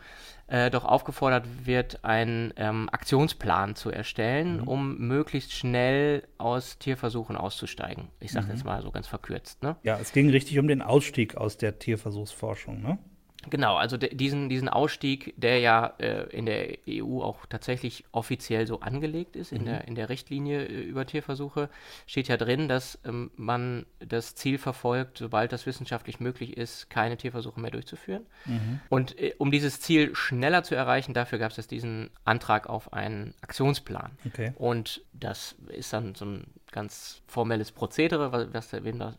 äh, 0.49 0.71
doch 0.71 0.85
aufgefordert 0.85 1.47
wird, 1.65 2.05
einen 2.05 2.53
ähm, 2.57 2.89
Aktionsplan 2.91 3.77
zu 3.77 3.91
erstellen, 3.91 4.59
mhm. 4.59 4.69
um 4.69 4.99
möglichst 4.99 5.53
schnell 5.53 6.25
aus 6.39 6.79
Tierversuchen 6.79 7.37
auszusteigen. 7.37 8.09
Ich 8.19 8.33
sage 8.33 8.47
mhm. 8.47 8.53
jetzt 8.53 8.65
mal 8.65 8.83
so 8.83 8.91
ganz 8.91 9.07
verkürzt. 9.07 9.63
Ne? 9.63 9.77
Ja, 9.83 9.99
es 9.99 10.13
ging 10.13 10.29
richtig 10.31 10.59
um 10.59 10.69
den 10.69 10.83
Ausstieg 10.83 11.37
aus 11.37 11.57
der 11.57 11.79
Tierversuchsforschung. 11.79 12.83
Ne? 12.83 12.99
Genau, 13.49 13.77
also 13.77 13.97
diesen, 13.97 14.51
diesen 14.51 14.69
Ausstieg, 14.69 15.33
der 15.39 15.61
ja 15.61 15.95
äh, 15.99 16.25
in 16.37 16.45
der 16.45 16.77
EU 16.87 17.23
auch 17.23 17.47
tatsächlich 17.47 18.05
offiziell 18.13 18.67
so 18.67 18.81
angelegt 18.81 19.35
ist, 19.35 19.53
mhm. 19.53 19.59
in, 19.59 19.65
der, 19.65 19.89
in 19.89 19.95
der 19.95 20.09
Richtlinie 20.11 20.67
äh, 20.67 20.83
über 20.83 21.07
Tierversuche, 21.07 21.71
steht 22.07 22.29
ja 22.29 22.37
drin, 22.37 22.69
dass 22.69 22.99
ähm, 23.05 23.31
man 23.37 23.87
das 23.99 24.35
Ziel 24.35 24.59
verfolgt, 24.59 25.19
sobald 25.19 25.53
das 25.53 25.65
wissenschaftlich 25.65 26.21
möglich 26.21 26.57
ist, 26.59 26.91
keine 26.91 27.17
Tierversuche 27.17 27.59
mehr 27.61 27.71
durchzuführen. 27.71 28.27
Mhm. 28.45 28.81
Und 28.91 29.19
äh, 29.19 29.35
um 29.39 29.51
dieses 29.51 29.81
Ziel 29.81 30.15
schneller 30.15 30.63
zu 30.63 30.75
erreichen, 30.75 31.15
dafür 31.15 31.39
gab 31.39 31.51
es 31.51 31.57
jetzt 31.57 31.71
diesen 31.71 32.11
Antrag 32.25 32.69
auf 32.69 32.93
einen 32.93 33.35
Aktionsplan. 33.41 34.19
Okay. 34.27 34.53
Und 34.57 35.03
das 35.15 35.57
ist 35.69 35.95
dann 35.95 36.15
so 36.15 36.27
ein 36.27 36.47
ganz 36.73 37.23
formelles 37.27 37.73
Prozedere, 37.73 38.33
was, 38.33 38.53
was 38.53 38.83
dem, 38.83 38.99
da, 38.99 39.15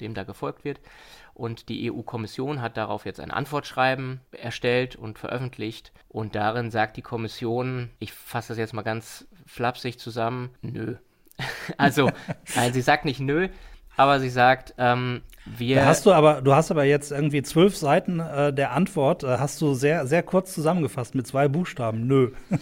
dem 0.00 0.14
da 0.14 0.24
gefolgt 0.24 0.64
wird. 0.64 0.80
Und 1.34 1.68
die 1.68 1.90
EU-Kommission 1.90 2.62
hat 2.62 2.76
darauf 2.76 3.04
jetzt 3.04 3.20
ein 3.20 3.32
Antwortschreiben 3.32 4.20
erstellt 4.32 4.96
und 4.96 5.18
veröffentlicht. 5.18 5.92
Und 6.08 6.34
darin 6.36 6.70
sagt 6.70 6.96
die 6.96 7.02
Kommission, 7.02 7.90
ich 7.98 8.12
fasse 8.12 8.48
das 8.48 8.58
jetzt 8.58 8.72
mal 8.72 8.82
ganz 8.82 9.26
flapsig 9.44 9.98
zusammen, 9.98 10.50
nö. 10.62 10.96
also, 11.76 12.10
nein, 12.54 12.72
sie 12.72 12.82
sagt 12.82 13.04
nicht 13.04 13.20
nö, 13.20 13.48
aber 13.96 14.20
sie 14.20 14.30
sagt, 14.30 14.74
ähm, 14.78 15.22
wir. 15.44 15.76
Da 15.76 15.86
hast 15.86 16.06
du 16.06 16.12
aber, 16.12 16.40
du 16.40 16.54
hast 16.54 16.70
aber 16.70 16.84
jetzt 16.84 17.12
irgendwie 17.12 17.42
zwölf 17.42 17.76
Seiten 17.76 18.20
äh, 18.20 18.52
der 18.52 18.72
Antwort, 18.72 19.24
äh, 19.24 19.38
hast 19.38 19.60
du 19.60 19.74
sehr, 19.74 20.06
sehr 20.06 20.22
kurz 20.22 20.54
zusammengefasst 20.54 21.14
mit 21.14 21.26
zwei 21.26 21.48
Buchstaben. 21.48 22.06
Nö. 22.06 22.32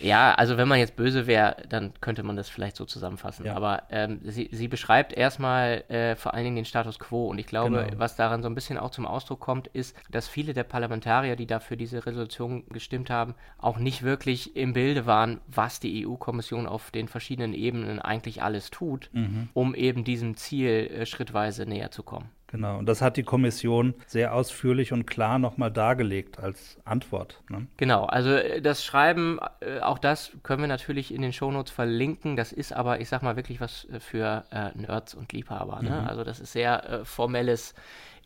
Ja, 0.00 0.34
also 0.34 0.56
wenn 0.56 0.68
man 0.68 0.78
jetzt 0.78 0.96
böse 0.96 1.26
wäre, 1.26 1.56
dann 1.68 1.92
könnte 2.00 2.22
man 2.22 2.36
das 2.36 2.48
vielleicht 2.48 2.76
so 2.76 2.84
zusammenfassen. 2.84 3.46
Ja. 3.46 3.54
Aber 3.54 3.84
ähm, 3.90 4.20
sie, 4.24 4.48
sie 4.52 4.68
beschreibt 4.68 5.12
erstmal 5.12 5.84
äh, 5.88 6.16
vor 6.16 6.34
allen 6.34 6.44
Dingen 6.44 6.56
den 6.56 6.64
Status 6.64 6.98
quo. 6.98 7.28
Und 7.28 7.38
ich 7.38 7.46
glaube, 7.46 7.86
genau. 7.88 7.98
was 7.98 8.16
daran 8.16 8.42
so 8.42 8.48
ein 8.48 8.54
bisschen 8.54 8.78
auch 8.78 8.90
zum 8.90 9.06
Ausdruck 9.06 9.40
kommt, 9.40 9.68
ist, 9.68 9.96
dass 10.10 10.28
viele 10.28 10.52
der 10.52 10.64
Parlamentarier, 10.64 11.36
die 11.36 11.46
dafür 11.46 11.76
diese 11.76 12.06
Resolution 12.06 12.64
gestimmt 12.68 13.10
haben, 13.10 13.34
auch 13.58 13.78
nicht 13.78 14.02
wirklich 14.02 14.56
im 14.56 14.72
Bilde 14.72 15.06
waren, 15.06 15.40
was 15.46 15.80
die 15.80 16.06
EU-Kommission 16.06 16.66
auf 16.66 16.90
den 16.90 17.08
verschiedenen 17.08 17.54
Ebenen 17.54 17.98
eigentlich 17.98 18.42
alles 18.42 18.70
tut, 18.70 19.10
mhm. 19.12 19.48
um 19.54 19.74
eben 19.74 20.04
diesem 20.04 20.36
Ziel 20.36 20.68
äh, 20.68 21.06
schrittweise 21.06 21.66
näher 21.66 21.90
zu 21.90 22.02
kommen. 22.02 22.30
Genau, 22.48 22.78
und 22.78 22.86
das 22.86 23.02
hat 23.02 23.16
die 23.16 23.24
Kommission 23.24 23.94
sehr 24.06 24.34
ausführlich 24.34 24.92
und 24.92 25.06
klar 25.06 25.38
nochmal 25.38 25.70
dargelegt 25.70 26.38
als 26.38 26.78
Antwort. 26.84 27.42
Ne? 27.48 27.66
Genau, 27.76 28.04
also 28.04 28.30
äh, 28.30 28.62
das 28.62 28.84
Schreiben, 28.84 29.38
äh, 29.60 29.80
auch 29.80 29.98
das 29.98 30.32
können 30.42 30.62
wir 30.62 30.68
natürlich 30.68 31.12
in 31.12 31.22
den 31.22 31.32
Shownotes 31.32 31.72
verlinken. 31.72 32.36
Das 32.36 32.52
ist 32.52 32.72
aber, 32.72 33.00
ich 33.00 33.08
sag 33.08 33.22
mal, 33.22 33.36
wirklich 33.36 33.60
was 33.60 33.86
äh, 33.86 33.98
für 33.98 34.44
äh, 34.52 34.70
Nerds 34.78 35.14
und 35.14 35.32
Liebhaber. 35.32 35.82
Ne? 35.82 36.02
Mhm. 36.02 36.06
Also 36.06 36.22
das 36.22 36.38
ist 36.38 36.52
sehr 36.52 36.88
äh, 36.88 37.04
formelles 37.04 37.74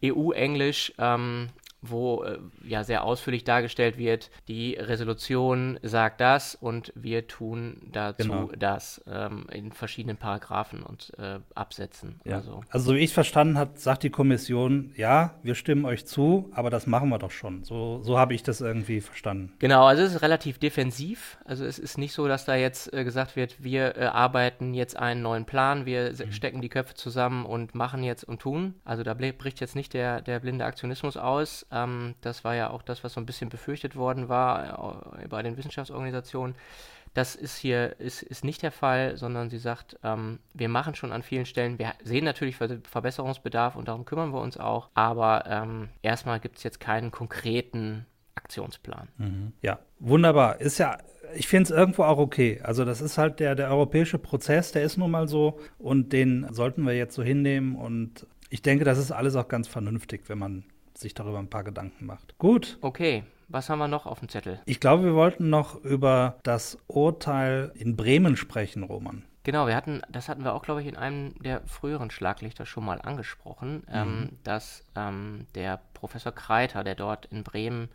EU-Englisch. 0.04 0.92
Ähm, 0.98 1.48
wo 1.82 2.22
äh, 2.24 2.38
ja 2.64 2.84
sehr 2.84 3.04
ausführlich 3.04 3.44
dargestellt 3.44 3.98
wird, 3.98 4.30
die 4.48 4.74
Resolution 4.74 5.78
sagt 5.82 6.20
das 6.20 6.54
und 6.54 6.92
wir 6.94 7.26
tun 7.26 7.88
dazu 7.92 8.28
genau. 8.28 8.50
das 8.58 9.02
ähm, 9.06 9.46
in 9.52 9.72
verschiedenen 9.72 10.16
Paragraphen 10.16 10.82
und 10.82 11.12
äh, 11.18 11.38
Absätzen. 11.54 12.20
Ja. 12.24 12.36
Also. 12.36 12.62
also 12.70 12.90
so 12.90 12.96
wie 12.96 13.00
ich 13.00 13.10
es 13.10 13.12
verstanden 13.12 13.58
habe, 13.58 13.78
sagt 13.78 14.02
die 14.02 14.10
Kommission, 14.10 14.92
ja, 14.96 15.34
wir 15.42 15.54
stimmen 15.54 15.84
euch 15.84 16.06
zu, 16.06 16.50
aber 16.52 16.70
das 16.70 16.86
machen 16.86 17.08
wir 17.08 17.18
doch 17.18 17.30
schon. 17.30 17.64
So, 17.64 18.00
so 18.02 18.18
habe 18.18 18.34
ich 18.34 18.42
das 18.42 18.60
irgendwie 18.60 19.00
verstanden. 19.00 19.52
Genau, 19.58 19.84
also 19.86 20.02
es 20.02 20.14
ist 20.14 20.22
relativ 20.22 20.58
defensiv. 20.58 21.38
Also 21.44 21.64
es 21.64 21.78
ist 21.78 21.98
nicht 21.98 22.12
so, 22.12 22.28
dass 22.28 22.44
da 22.44 22.56
jetzt 22.56 22.92
äh, 22.92 23.04
gesagt 23.04 23.36
wird, 23.36 23.62
wir 23.62 23.96
äh, 23.96 24.04
arbeiten 24.04 24.74
jetzt 24.74 24.96
einen 24.96 25.22
neuen 25.22 25.44
Plan, 25.44 25.86
wir 25.86 26.12
mhm. 26.12 26.32
stecken 26.32 26.60
die 26.60 26.68
Köpfe 26.68 26.94
zusammen 26.94 27.46
und 27.46 27.74
machen 27.74 28.02
jetzt 28.02 28.24
und 28.24 28.40
tun. 28.40 28.74
Also 28.84 29.02
da 29.02 29.14
bricht 29.14 29.60
jetzt 29.60 29.76
nicht 29.76 29.94
der, 29.94 30.20
der 30.20 30.40
blinde 30.40 30.64
Aktionismus 30.64 31.16
aus. 31.16 31.66
Ähm, 31.70 32.14
das 32.20 32.44
war 32.44 32.54
ja 32.54 32.70
auch 32.70 32.82
das, 32.82 33.04
was 33.04 33.14
so 33.14 33.20
ein 33.20 33.26
bisschen 33.26 33.48
befürchtet 33.48 33.96
worden 33.96 34.28
war 34.28 35.14
äh, 35.20 35.28
bei 35.28 35.42
den 35.42 35.56
Wissenschaftsorganisationen. 35.56 36.54
Das 37.12 37.34
ist 37.34 37.56
hier 37.56 37.98
ist, 37.98 38.22
ist 38.22 38.44
nicht 38.44 38.62
der 38.62 38.70
Fall, 38.70 39.16
sondern 39.16 39.50
sie 39.50 39.58
sagt, 39.58 39.98
ähm, 40.04 40.38
wir 40.54 40.68
machen 40.68 40.94
schon 40.94 41.10
an 41.10 41.22
vielen 41.22 41.46
Stellen, 41.46 41.78
wir 41.78 41.92
sehen 42.04 42.24
natürlich 42.24 42.56
Verbesserungsbedarf 42.56 43.74
und 43.74 43.88
darum 43.88 44.04
kümmern 44.04 44.32
wir 44.32 44.40
uns 44.40 44.56
auch, 44.56 44.90
aber 44.94 45.44
ähm, 45.46 45.88
erstmal 46.02 46.38
gibt 46.38 46.58
es 46.58 46.62
jetzt 46.62 46.78
keinen 46.78 47.10
konkreten 47.10 48.06
Aktionsplan. 48.36 49.08
Mhm. 49.18 49.52
Ja, 49.60 49.80
wunderbar. 49.98 50.60
Ist 50.60 50.78
ja 50.78 50.98
ich 51.34 51.48
finde 51.48 51.64
es 51.64 51.70
irgendwo 51.70 52.04
auch 52.04 52.18
okay. 52.18 52.60
Also 52.62 52.84
das 52.84 53.00
ist 53.00 53.18
halt 53.18 53.40
der, 53.40 53.54
der 53.54 53.70
europäische 53.70 54.18
Prozess, 54.18 54.72
der 54.72 54.82
ist 54.82 54.96
nun 54.96 55.10
mal 55.10 55.28
so 55.28 55.60
und 55.78 56.12
den 56.12 56.46
sollten 56.52 56.82
wir 56.82 56.94
jetzt 56.94 57.14
so 57.14 57.22
hinnehmen 57.22 57.76
und 57.76 58.26
ich 58.48 58.62
denke, 58.62 58.84
das 58.84 58.98
ist 58.98 59.12
alles 59.12 59.36
auch 59.36 59.48
ganz 59.48 59.68
vernünftig, 59.68 60.22
wenn 60.26 60.38
man 60.38 60.64
sich 61.00 61.14
darüber 61.14 61.38
ein 61.38 61.50
paar 61.50 61.64
Gedanken 61.64 62.06
macht. 62.06 62.36
Gut. 62.38 62.78
Okay. 62.80 63.24
Was 63.48 63.68
haben 63.68 63.80
wir 63.80 63.88
noch 63.88 64.06
auf 64.06 64.20
dem 64.20 64.28
Zettel? 64.28 64.60
Ich 64.64 64.78
glaube, 64.78 65.02
wir 65.02 65.14
wollten 65.14 65.50
noch 65.50 65.82
über 65.82 66.36
das 66.44 66.78
Urteil 66.86 67.72
in 67.74 67.96
Bremen 67.96 68.36
sprechen, 68.36 68.84
Roman. 68.84 69.24
Genau, 69.42 69.66
wir 69.66 69.74
hatten, 69.74 70.02
das 70.08 70.28
hatten 70.28 70.44
wir 70.44 70.54
auch, 70.54 70.62
glaube 70.62 70.82
ich, 70.82 70.86
in 70.86 70.96
einem 70.96 71.34
der 71.42 71.62
früheren 71.66 72.10
Schlaglichter 72.10 72.64
schon 72.64 72.84
mal 72.84 73.00
angesprochen, 73.00 73.82
ähm, 73.90 74.08
mhm. 74.08 74.22
ähm, 74.22 74.38
dass 74.44 74.84
ähm, 74.94 75.46
der 75.56 75.80
Professor 75.94 76.30
Kreiter, 76.30 76.84
der 76.84 76.94
dort 76.94 77.26
in 77.26 77.42
Bremen 77.42 77.88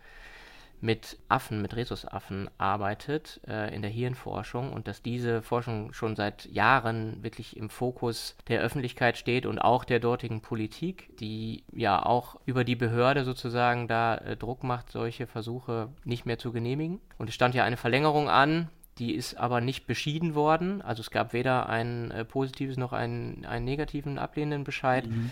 mit 0.82 1.18
Affen, 1.30 1.62
mit 1.62 1.76
Rhesusaffen 1.76 2.50
arbeitet 2.58 3.42
äh, 3.48 3.74
in 3.74 3.82
der 3.82 3.92
Hirnforschung 3.92 4.74
und 4.74 4.88
dass 4.88 5.02
diese 5.02 5.42
Forschung 5.42 5.94
schon 5.94 6.16
seit 6.16 6.46
Jahren 6.46 7.24
wirklich 7.24 7.58
im 7.58 7.70
Fokus 7.70 8.36
der 8.48 8.62
Öffentlichkeit 8.62 9.18
steht 9.18 9.46
und 9.46 9.60
auch 9.60 9.84
der 9.84 10.00
dortigen 10.00 10.42
Politik, 10.42 11.16
die 11.18 11.64
ja 11.72 12.06
auch 12.06 12.40
über 12.46 12.64
die 12.64 12.76
Behörde 12.76 13.24
sozusagen 13.24 13.88
da 13.88 14.16
äh, 14.18 14.38
Druck 14.38 14.64
macht, 14.64 14.92
solche 14.92 15.28
Versuche 15.28 15.90
nicht 16.04 16.26
mehr 16.26 16.38
zu 16.38 16.52
genehmigen. 16.52 17.00
Und 17.18 17.30
es 17.30 17.36
stand 17.36 17.56
ja 17.56 17.64
eine 17.64 17.78
Verlängerung 17.78 18.30
an, 18.30 18.70
die 18.98 19.14
ist 19.14 19.36
aber 19.36 19.62
nicht 19.62 19.88
beschieden 19.88 20.36
worden. 20.36 20.82
Also 20.82 21.02
es 21.02 21.12
gab 21.12 21.34
weder 21.34 21.68
ein 21.68 22.12
äh, 22.12 22.24
positives 22.24 22.78
noch 22.78 22.94
einen, 22.94 23.46
einen 23.46 23.66
negativen 23.66 24.18
ablehnenden 24.18 24.64
Bescheid. 24.64 25.08
Mhm. 25.08 25.32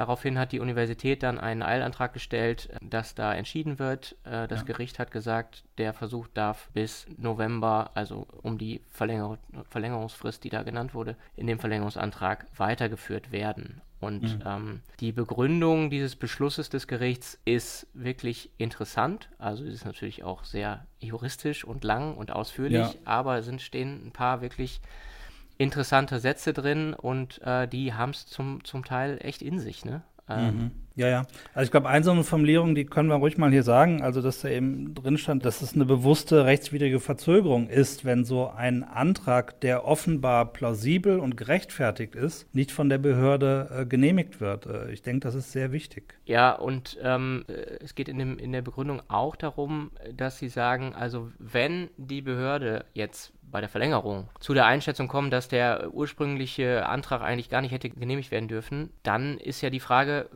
Daraufhin 0.00 0.38
hat 0.38 0.52
die 0.52 0.60
Universität 0.60 1.22
dann 1.22 1.38
einen 1.38 1.62
Eilantrag 1.62 2.14
gestellt, 2.14 2.70
dass 2.80 3.14
da 3.14 3.34
entschieden 3.34 3.78
wird. 3.78 4.16
Äh, 4.24 4.48
das 4.48 4.60
ja. 4.60 4.64
Gericht 4.64 4.98
hat 4.98 5.10
gesagt, 5.10 5.62
der 5.76 5.92
Versuch 5.92 6.26
darf 6.32 6.70
bis 6.72 7.06
November, 7.18 7.90
also 7.92 8.26
um 8.40 8.56
die 8.56 8.80
Verlänger 8.88 9.36
Verlängerungsfrist, 9.68 10.42
die 10.42 10.48
da 10.48 10.62
genannt 10.62 10.94
wurde, 10.94 11.16
in 11.36 11.46
dem 11.46 11.58
Verlängerungsantrag 11.58 12.46
weitergeführt 12.56 13.30
werden. 13.30 13.82
Und 14.00 14.22
mhm. 14.22 14.42
ähm, 14.46 14.80
die 15.00 15.12
Begründung 15.12 15.90
dieses 15.90 16.16
Beschlusses 16.16 16.70
des 16.70 16.88
Gerichts 16.88 17.38
ist 17.44 17.86
wirklich 17.92 18.48
interessant. 18.56 19.28
Also 19.36 19.64
ist 19.64 19.84
natürlich 19.84 20.24
auch 20.24 20.44
sehr 20.44 20.86
juristisch 20.98 21.62
und 21.62 21.84
lang 21.84 22.16
und 22.16 22.30
ausführlich, 22.30 22.94
ja. 22.94 23.00
aber 23.04 23.36
es 23.36 23.62
stehen 23.62 24.06
ein 24.06 24.12
paar 24.12 24.40
wirklich 24.40 24.80
interessante 25.60 26.18
Sätze 26.20 26.54
drin 26.54 26.94
und 26.94 27.40
äh, 27.42 27.68
die 27.68 27.92
haben 27.92 28.10
es 28.10 28.26
zum, 28.26 28.64
zum 28.64 28.82
Teil 28.84 29.18
echt 29.20 29.42
in 29.42 29.58
sich, 29.58 29.84
ne? 29.84 30.02
Ähm, 30.26 30.44
mhm. 30.44 30.70
Ja, 30.96 31.08
ja. 31.08 31.26
Also 31.54 31.66
ich 31.66 31.70
glaube, 31.70 31.88
eine 31.88 32.04
so 32.04 32.10
eine 32.10 32.24
Formulierung, 32.24 32.74
die 32.74 32.84
können 32.84 33.08
wir 33.08 33.16
ruhig 33.16 33.38
mal 33.38 33.50
hier 33.50 33.62
sagen, 33.62 34.02
also 34.02 34.20
dass 34.20 34.40
da 34.40 34.48
eben 34.48 34.94
drin 34.94 35.18
stand, 35.18 35.44
dass 35.44 35.62
es 35.62 35.74
eine 35.74 35.84
bewusste 35.84 36.44
rechtswidrige 36.44 37.00
Verzögerung 37.00 37.68
ist, 37.68 38.04
wenn 38.04 38.24
so 38.24 38.48
ein 38.48 38.84
Antrag, 38.84 39.60
der 39.60 39.86
offenbar 39.86 40.52
plausibel 40.52 41.18
und 41.18 41.36
gerechtfertigt 41.36 42.16
ist, 42.16 42.54
nicht 42.54 42.70
von 42.72 42.88
der 42.88 42.98
Behörde 42.98 43.70
äh, 43.70 43.86
genehmigt 43.86 44.40
wird. 44.40 44.66
Äh, 44.66 44.92
ich 44.92 45.02
denke, 45.02 45.20
das 45.20 45.34
ist 45.34 45.52
sehr 45.52 45.72
wichtig. 45.72 46.18
Ja, 46.26 46.52
und 46.52 46.98
ähm, 47.02 47.44
äh, 47.48 47.52
es 47.82 47.94
geht 47.94 48.08
in, 48.08 48.18
dem, 48.18 48.38
in 48.38 48.52
der 48.52 48.62
Begründung 48.62 49.00
auch 49.08 49.36
darum, 49.36 49.92
dass 50.14 50.38
Sie 50.38 50.48
sagen, 50.48 50.94
also 50.94 51.30
wenn 51.38 51.88
die 51.96 52.20
Behörde 52.20 52.84
jetzt 52.92 53.32
bei 53.50 53.60
der 53.60 53.68
Verlängerung 53.68 54.28
zu 54.38 54.54
der 54.54 54.66
Einschätzung 54.66 55.08
kommen, 55.08 55.30
dass 55.30 55.48
der 55.48 55.92
ursprüngliche 55.92 56.86
Antrag 56.86 57.22
eigentlich 57.22 57.50
gar 57.50 57.60
nicht 57.60 57.72
hätte 57.72 57.90
genehmigt 57.90 58.30
werden 58.30 58.48
dürfen, 58.48 58.90
dann 59.02 59.38
ist 59.38 59.60
ja 59.60 59.70
die 59.70 59.80
Frage, 59.80 60.28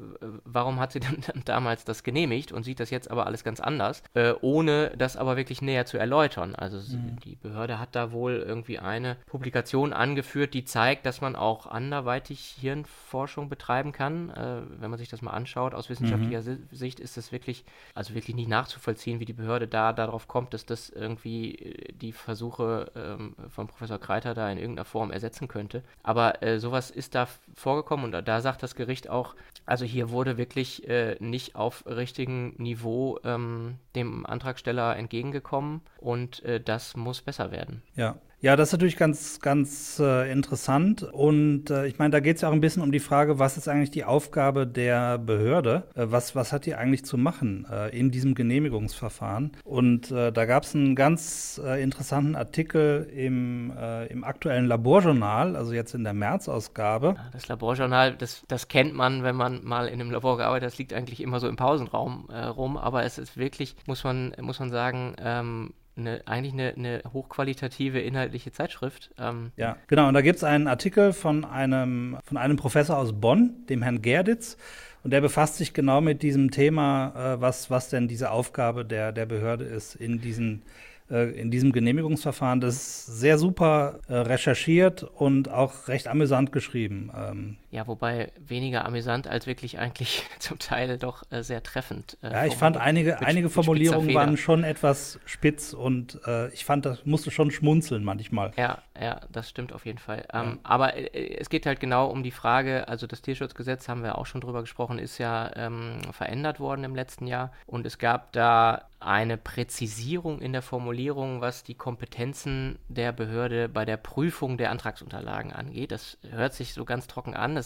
warum 0.45 0.81
hat 0.81 0.93
sie 0.93 1.01
dann 1.01 1.23
damals 1.45 1.85
das 1.85 2.03
genehmigt 2.03 2.53
und 2.53 2.65
sieht 2.65 2.81
das 2.81 2.91
jetzt 2.91 3.11
aber 3.11 3.27
alles 3.27 3.45
ganz 3.45 3.61
anders, 3.61 4.03
äh, 4.15 4.33
ohne 4.41 4.93
das 4.97 5.17
aber 5.17 5.37
wirklich 5.37 5.63
näher 5.63 5.87
zu 5.87 5.99
erläutern. 5.99 6.55
Also 6.55 6.79
mhm. 6.79 7.19
die 7.21 7.37
Behörde 7.37 7.79
hat 7.79 7.95
da 7.95 8.13
wohl 8.13 8.45
irgendwie 8.47 8.79
eine 8.79 9.17
Publikation 9.27 9.93
angeführt, 9.93 10.55
die 10.55 10.65
zeigt, 10.65 11.07
dass 11.07 11.21
man 11.21 11.37
auch 11.37 11.67
anderweitig 11.67 12.57
Hirnforschung 12.61 13.49
betreiben 13.49 13.93
kann. 13.93 14.31
Äh, 14.31 14.63
wenn 14.81 14.91
man 14.91 14.99
sich 14.99 15.09
das 15.09 15.23
mal 15.23 15.33
anschaut, 15.33 15.75
aus 15.75 15.91
wissenschaftlicher 15.91 16.43
mhm. 16.43 16.69
Sicht 16.71 17.01
ist 17.01 17.17
das 17.17 17.33
wirklich, 17.33 17.65
also 17.95 18.15
wirklich 18.15 18.37
nicht 18.37 18.49
nachzuvollziehen, 18.49 19.21
wie 19.21 19.25
die 19.25 19.33
Behörde 19.33 19.69
da 19.69 19.93
darauf 19.93 20.29
kommt, 20.29 20.55
dass 20.55 20.67
das 20.67 20.91
irgendwie 20.91 21.55
äh, 21.55 21.93
die 21.93 22.13
Versuche 22.13 22.91
äh, 22.95 23.04
ähm, 23.05 23.35
von 23.51 23.67
Professor 23.67 23.99
Kreiter 23.99 24.35
da 24.35 24.51
in 24.51 24.59
irgendeiner 24.59 24.85
Form 24.85 25.11
ersetzen 25.11 25.49
könnte. 25.49 25.83
Aber 26.03 26.43
äh, 26.43 26.59
sowas 26.59 26.91
ist 26.91 27.15
da 27.15 27.29
vorgekommen 27.55 28.15
und 28.15 28.29
da 28.29 28.41
sagt 28.41 28.63
das 28.63 28.75
Gericht 28.75 29.09
auch, 29.09 29.35
also 29.67 29.85
hier 29.85 30.11
wurde 30.11 30.37
wirklich 30.37 30.89
äh, 30.89 31.17
nicht 31.21 31.57
auf 31.57 31.85
richtigem 31.87 32.55
Niveau 32.57 33.19
ähm, 33.25 33.77
dem 33.95 34.27
Antragsteller 34.27 34.97
entgegengekommen 34.97 35.81
und 35.99 36.43
äh, 36.45 36.61
das 36.61 36.97
muss 36.97 37.23
besser 37.23 37.51
werden. 37.51 37.83
Ja, 37.95 38.17
ja, 38.45 38.57
das 38.57 38.69
ist 38.69 38.73
natürlich 38.73 38.99
ganz, 38.99 39.41
ganz 39.41 39.99
äh, 39.99 40.31
interessant. 40.31 41.03
Und 41.03 41.71
äh, 41.71 41.87
ich 41.87 41.99
meine, 41.99 42.11
da 42.11 42.21
geht 42.21 42.37
es 42.37 42.43
ja 42.43 42.51
auch 42.51 42.53
ein 42.53 42.61
bisschen 42.61 42.83
um 42.83 42.93
die 42.93 43.01
Frage, 43.01 43.39
was 43.39 43.57
ist 43.57 43.69
eigentlich 43.69 43.91
die 43.91 44.05
Aufgabe 44.05 44.67
der 44.67 45.17
Behörde? 45.17 45.85
Äh, 45.95 46.09
was, 46.11 46.37
was 46.37 46.53
hat 46.53 46.67
die 46.67 46.75
eigentlich 46.75 47.07
zu 47.07 47.17
machen 47.17 47.67
äh, 47.73 47.99
in 47.99 48.11
diesem 48.11 48.35
Genehmigungsverfahren? 48.35 49.53
Und 49.65 50.11
äh, 50.11 50.31
da 50.31 50.45
gab 50.45 50.65
es 50.65 50.75
einen 50.75 50.95
ganz 50.95 51.59
äh, 51.65 51.83
interessanten 51.83 52.37
Artikel 52.37 53.11
im, 53.17 53.73
im 54.11 54.25
aktuellen 54.25 54.67
Laborjournal, 54.67 55.57
also 55.57 55.73
jetzt 55.73 55.95
in 55.95 56.05
der 56.05 56.13
März-Ausgabe. 56.13 57.17
Das 57.33 57.49
Laborjournal, 57.49 58.15
das, 58.15 58.45
das 58.49 58.69
kennt 58.69 58.95
man, 58.95 59.23
wenn 59.23 59.37
man 59.37 59.65
mal 59.65 59.89
in 59.89 60.03
einem 60.03 60.11
Labor 60.11 60.37
gearbeitet 60.37 60.67
hat. 60.67 60.73
Das 60.73 60.79
liegt 60.79 60.93
eigentlich 60.93 61.23
immer 61.23 61.41
so 61.41 61.49
im 61.49 61.57
Pausenraum 61.57 62.29
rum. 62.31 62.77
Aber 62.77 63.05
es 63.05 63.17
ist 63.17 63.39
wirklich, 63.39 63.75
muss 63.87 64.05
man, 64.05 64.35
muss 64.39 64.59
man 64.61 64.71
sagen, 64.71 65.15
ähm, 65.19 65.73
eine, 65.97 66.23
eigentlich 66.27 66.53
eine, 66.53 66.75
eine, 66.75 67.03
hochqualitative 67.13 68.01
inhaltliche 68.01 68.53
Zeitschrift. 68.53 69.11
Ähm. 69.19 69.53
Ja, 69.57 69.77
genau. 69.87 70.09
Und 70.09 70.15
da 70.15 70.23
gibt 70.23 70.37
es 70.37 70.45
einen 70.45 70.67
Artikel 70.67 71.13
von 71.13 71.45
einem, 71.45 72.19
von 72.25 72.37
einem 72.37 72.57
Professor 72.57 72.99
aus 72.99 73.13
Bonn, 73.13 73.67
dem 73.69 73.83
Herrn 73.83 74.03
Gerditz. 74.03 74.57
Und 75.03 75.13
der 75.13 75.21
befasst 75.21 75.57
sich 75.57 75.75
genau 75.75 76.01
mit 76.01 76.23
diesem 76.23 76.51
Thema, 76.51 77.35
äh, 77.35 77.41
was, 77.41 77.71
was 77.71 77.91
denn 77.91 78.09
diese 78.09 78.31
Aufgabe 78.31 78.85
der, 78.85 79.13
der 79.13 79.27
Behörde 79.27 79.65
ist 79.65 79.95
in 79.95 80.21
diesen 80.21 80.63
äh, 81.11 81.39
in 81.39 81.51
diesem 81.51 81.73
Genehmigungsverfahren. 81.73 82.63
Das 82.63 82.77
ist 82.77 83.07
sehr 83.21 83.37
super 83.37 84.01
äh, 84.09 84.15
recherchiert 84.15 85.03
und 85.03 85.51
auch 85.51 85.89
recht 85.89 86.09
amüsant 86.09 86.51
geschrieben. 86.51 87.59
Ja, 87.75 87.89
wobei 87.89 88.31
weniger 88.39 88.85
amüsant 88.85 89.27
als 89.27 89.49
wirklich 89.49 89.81
eigentlich 89.81 90.23
zum 90.39 90.61
Teil 90.61 90.97
doch 90.97 91.25
äh, 91.33 91.43
sehr 91.43 91.61
treffend. 91.61 92.17
Äh, 92.23 92.31
ja, 92.31 92.45
ich 92.47 92.55
fand 92.55 92.77
einige, 92.77 93.17
mit, 93.19 93.25
einige 93.25 93.51
Formulierungen 93.51 94.15
waren 94.15 94.37
schon 94.37 94.63
etwas 94.63 95.19
spitz 95.25 95.73
und 95.73 96.21
äh, 96.25 96.51
ich 96.55 96.65
fand, 96.65 96.87
das 96.87 97.05
musste 97.05 97.33
schon 97.33 97.51
schmunzeln 97.51 98.05
manchmal. 98.05 98.53
Ja, 98.57 98.79
ja, 99.01 99.23
das 99.33 99.51
stimmt 99.51 99.73
auf 99.73 99.87
jeden 99.87 99.99
Fall. 99.99 100.25
Ähm, 100.33 100.45
ja. 100.45 100.59
Aber 100.63 100.95
äh, 100.95 101.37
es 101.37 101.49
geht 101.49 101.67
halt 101.67 101.81
genau 101.81 102.07
um 102.07 102.23
die 102.23 102.31
Frage, 102.31 102.87
also 102.87 103.09
das 103.09 103.23
Tierschutzgesetz, 103.23 103.89
haben 103.89 104.05
wir 104.05 104.19
auch 104.19 104.27
schon 104.27 104.41
drüber 104.41 104.61
gesprochen, 104.61 105.01
ist 105.01 105.19
ja 105.19 105.51
ähm, 105.57 105.99
verändert 106.13 106.61
worden 106.61 106.85
im 106.85 106.95
letzten 106.95 107.27
Jahr 107.27 107.51
und 107.67 107.87
es 107.87 107.99
gab 107.99 108.31
da 108.31 108.85
eine 109.05 109.37
Präzisierung 109.37 110.41
in 110.41 110.53
der 110.53 110.63
Formulierung, 110.63 111.41
was 111.41 111.63
die 111.63 111.75
Kompetenzen 111.75 112.79
der 112.89 113.13
Behörde 113.13 113.69
bei 113.69 113.85
der 113.85 113.99
Prüfung 113.99 114.57
der 114.57 114.71
Antragsunterlagen 114.71 115.53
angeht. 115.53 115.93
Das 115.93 116.17
hört 116.31 116.55
sich 116.55 116.73
so 116.73 116.85
ganz 116.85 117.07
trocken 117.07 117.35
an. 117.35 117.55
Das 117.55 117.64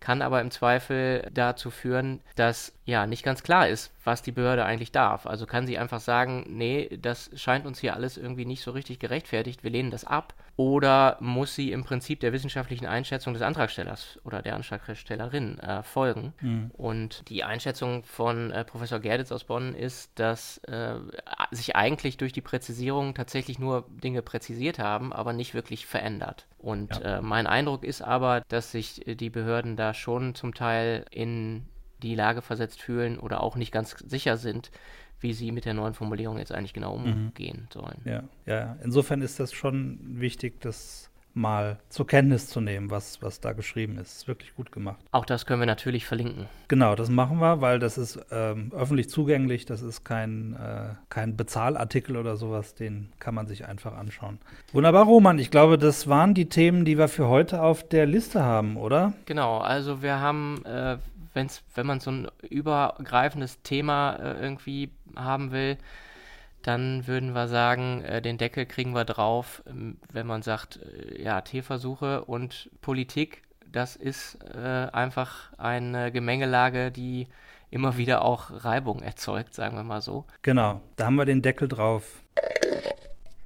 kann 0.00 0.22
aber 0.22 0.40
im 0.40 0.50
Zweifel 0.50 1.30
dazu 1.32 1.70
führen, 1.70 2.20
dass 2.36 2.72
ja 2.84 3.06
nicht 3.06 3.22
ganz 3.22 3.42
klar 3.42 3.68
ist, 3.68 3.92
was 4.04 4.22
die 4.22 4.32
Behörde 4.32 4.64
eigentlich 4.64 4.92
darf. 4.92 5.26
Also 5.26 5.46
kann 5.46 5.66
sie 5.66 5.78
einfach 5.78 6.00
sagen, 6.00 6.44
nee, 6.48 6.98
das 7.00 7.30
scheint 7.34 7.66
uns 7.66 7.78
hier 7.78 7.94
alles 7.94 8.18
irgendwie 8.18 8.44
nicht 8.44 8.62
so 8.62 8.72
richtig 8.72 8.98
gerechtfertigt, 8.98 9.64
wir 9.64 9.70
lehnen 9.70 9.90
das 9.90 10.04
ab. 10.04 10.34
oder 10.56 11.16
muss 11.20 11.54
sie 11.54 11.72
im 11.72 11.82
Prinzip 11.82 12.20
der 12.20 12.32
wissenschaftlichen 12.32 12.86
Einschätzung 12.86 13.32
des 13.32 13.42
Antragstellers 13.42 14.20
oder 14.22 14.40
der 14.40 14.54
Antragstellerin 14.54 15.58
äh, 15.58 15.82
folgen? 15.82 16.32
Mhm. 16.40 16.70
Und 16.74 17.28
die 17.28 17.42
Einschätzung 17.42 18.04
von 18.04 18.52
äh, 18.52 18.64
Professor 18.64 19.00
Gerditz 19.00 19.32
aus 19.32 19.44
Bonn 19.44 19.74
ist, 19.74 20.12
dass 20.14 20.58
äh, 20.58 20.94
sich 21.50 21.74
eigentlich 21.74 22.18
durch 22.18 22.32
die 22.32 22.40
Präzisierung 22.40 23.14
tatsächlich 23.14 23.58
nur 23.58 23.86
Dinge 23.88 24.22
präzisiert 24.22 24.78
haben, 24.78 25.12
aber 25.12 25.32
nicht 25.32 25.54
wirklich 25.54 25.86
verändert. 25.86 26.46
Und 26.58 27.00
ja. 27.00 27.18
Äh, 27.18 27.22
mein 27.22 27.46
Eindruck 27.48 27.82
ist 27.82 28.02
aber, 28.02 28.42
dass 28.48 28.70
sich 28.70 29.02
die 29.06 29.30
Behörden 29.30 29.76
da 29.76 29.92
schon 29.92 30.36
zum 30.36 30.54
Teil 30.54 31.04
in 31.10 31.66
die 32.04 32.14
Lage 32.14 32.42
versetzt 32.42 32.80
fühlen 32.80 33.18
oder 33.18 33.42
auch 33.42 33.56
nicht 33.56 33.72
ganz 33.72 33.96
sicher 34.06 34.36
sind, 34.36 34.70
wie 35.20 35.32
sie 35.32 35.52
mit 35.52 35.64
der 35.64 35.74
neuen 35.74 35.94
Formulierung 35.94 36.38
jetzt 36.38 36.52
eigentlich 36.52 36.74
genau 36.74 36.98
mhm. 36.98 37.12
umgehen 37.12 37.62
mhm. 37.62 37.72
sollen. 37.72 38.00
Ja, 38.04 38.22
ja, 38.46 38.76
insofern 38.84 39.22
ist 39.22 39.40
das 39.40 39.52
schon 39.52 39.98
wichtig, 40.20 40.60
das 40.60 41.10
mal 41.34 41.78
zur 41.88 42.06
Kenntnis 42.06 42.48
zu 42.48 42.60
nehmen, 42.60 42.90
was, 42.90 43.20
was 43.20 43.40
da 43.40 43.52
geschrieben 43.52 43.98
ist. 43.98 44.18
Ist 44.18 44.28
wirklich 44.28 44.54
gut 44.54 44.72
gemacht. 44.72 45.00
Auch 45.10 45.24
das 45.24 45.46
können 45.46 45.60
wir 45.60 45.66
natürlich 45.66 46.06
verlinken. 46.06 46.46
Genau, 46.68 46.94
das 46.94 47.10
machen 47.10 47.38
wir, 47.38 47.60
weil 47.60 47.78
das 47.78 47.98
ist 47.98 48.20
ähm, 48.30 48.72
öffentlich 48.74 49.10
zugänglich. 49.10 49.66
Das 49.66 49.82
ist 49.82 50.04
kein, 50.04 50.54
äh, 50.54 50.94
kein 51.08 51.36
Bezahlartikel 51.36 52.16
oder 52.16 52.36
sowas. 52.36 52.74
Den 52.74 53.12
kann 53.18 53.34
man 53.34 53.46
sich 53.46 53.66
einfach 53.66 53.94
anschauen. 53.94 54.38
Wunderbar, 54.72 55.04
Roman. 55.04 55.38
Ich 55.38 55.50
glaube, 55.50 55.76
das 55.76 56.08
waren 56.08 56.34
die 56.34 56.48
Themen, 56.48 56.84
die 56.84 56.98
wir 56.98 57.08
für 57.08 57.28
heute 57.28 57.62
auf 57.62 57.86
der 57.86 58.06
Liste 58.06 58.42
haben, 58.42 58.76
oder? 58.76 59.12
Genau, 59.26 59.58
also 59.58 60.02
wir 60.02 60.20
haben 60.20 60.64
äh, 60.64 60.98
wenn's, 61.34 61.62
wenn 61.74 61.86
man 61.86 62.00
so 62.00 62.10
ein 62.10 62.28
übergreifendes 62.48 63.62
Thema 63.62 64.14
äh, 64.16 64.40
irgendwie 64.40 64.90
haben 65.16 65.52
will, 65.52 65.76
dann 66.62 67.06
würden 67.06 67.34
wir 67.34 67.48
sagen, 67.48 68.02
äh, 68.02 68.22
den 68.22 68.38
Deckel 68.38 68.66
kriegen 68.66 68.94
wir 68.94 69.04
drauf, 69.04 69.62
ähm, 69.66 69.98
wenn 70.12 70.26
man 70.26 70.42
sagt, 70.42 70.80
äh, 70.82 71.22
ja, 71.22 71.40
Tierversuche 71.42 72.24
und 72.24 72.70
Politik, 72.80 73.42
das 73.70 73.96
ist 73.96 74.38
äh, 74.54 74.88
einfach 74.92 75.52
eine 75.58 76.10
Gemengelage, 76.10 76.90
die 76.90 77.28
immer 77.70 77.96
wieder 77.96 78.24
auch 78.24 78.64
Reibung 78.64 79.02
erzeugt, 79.02 79.52
sagen 79.52 79.76
wir 79.76 79.82
mal 79.82 80.00
so. 80.00 80.24
Genau, 80.42 80.80
da 80.96 81.06
haben 81.06 81.16
wir 81.16 81.24
den 81.24 81.42
Deckel 81.42 81.68
drauf. 81.68 82.22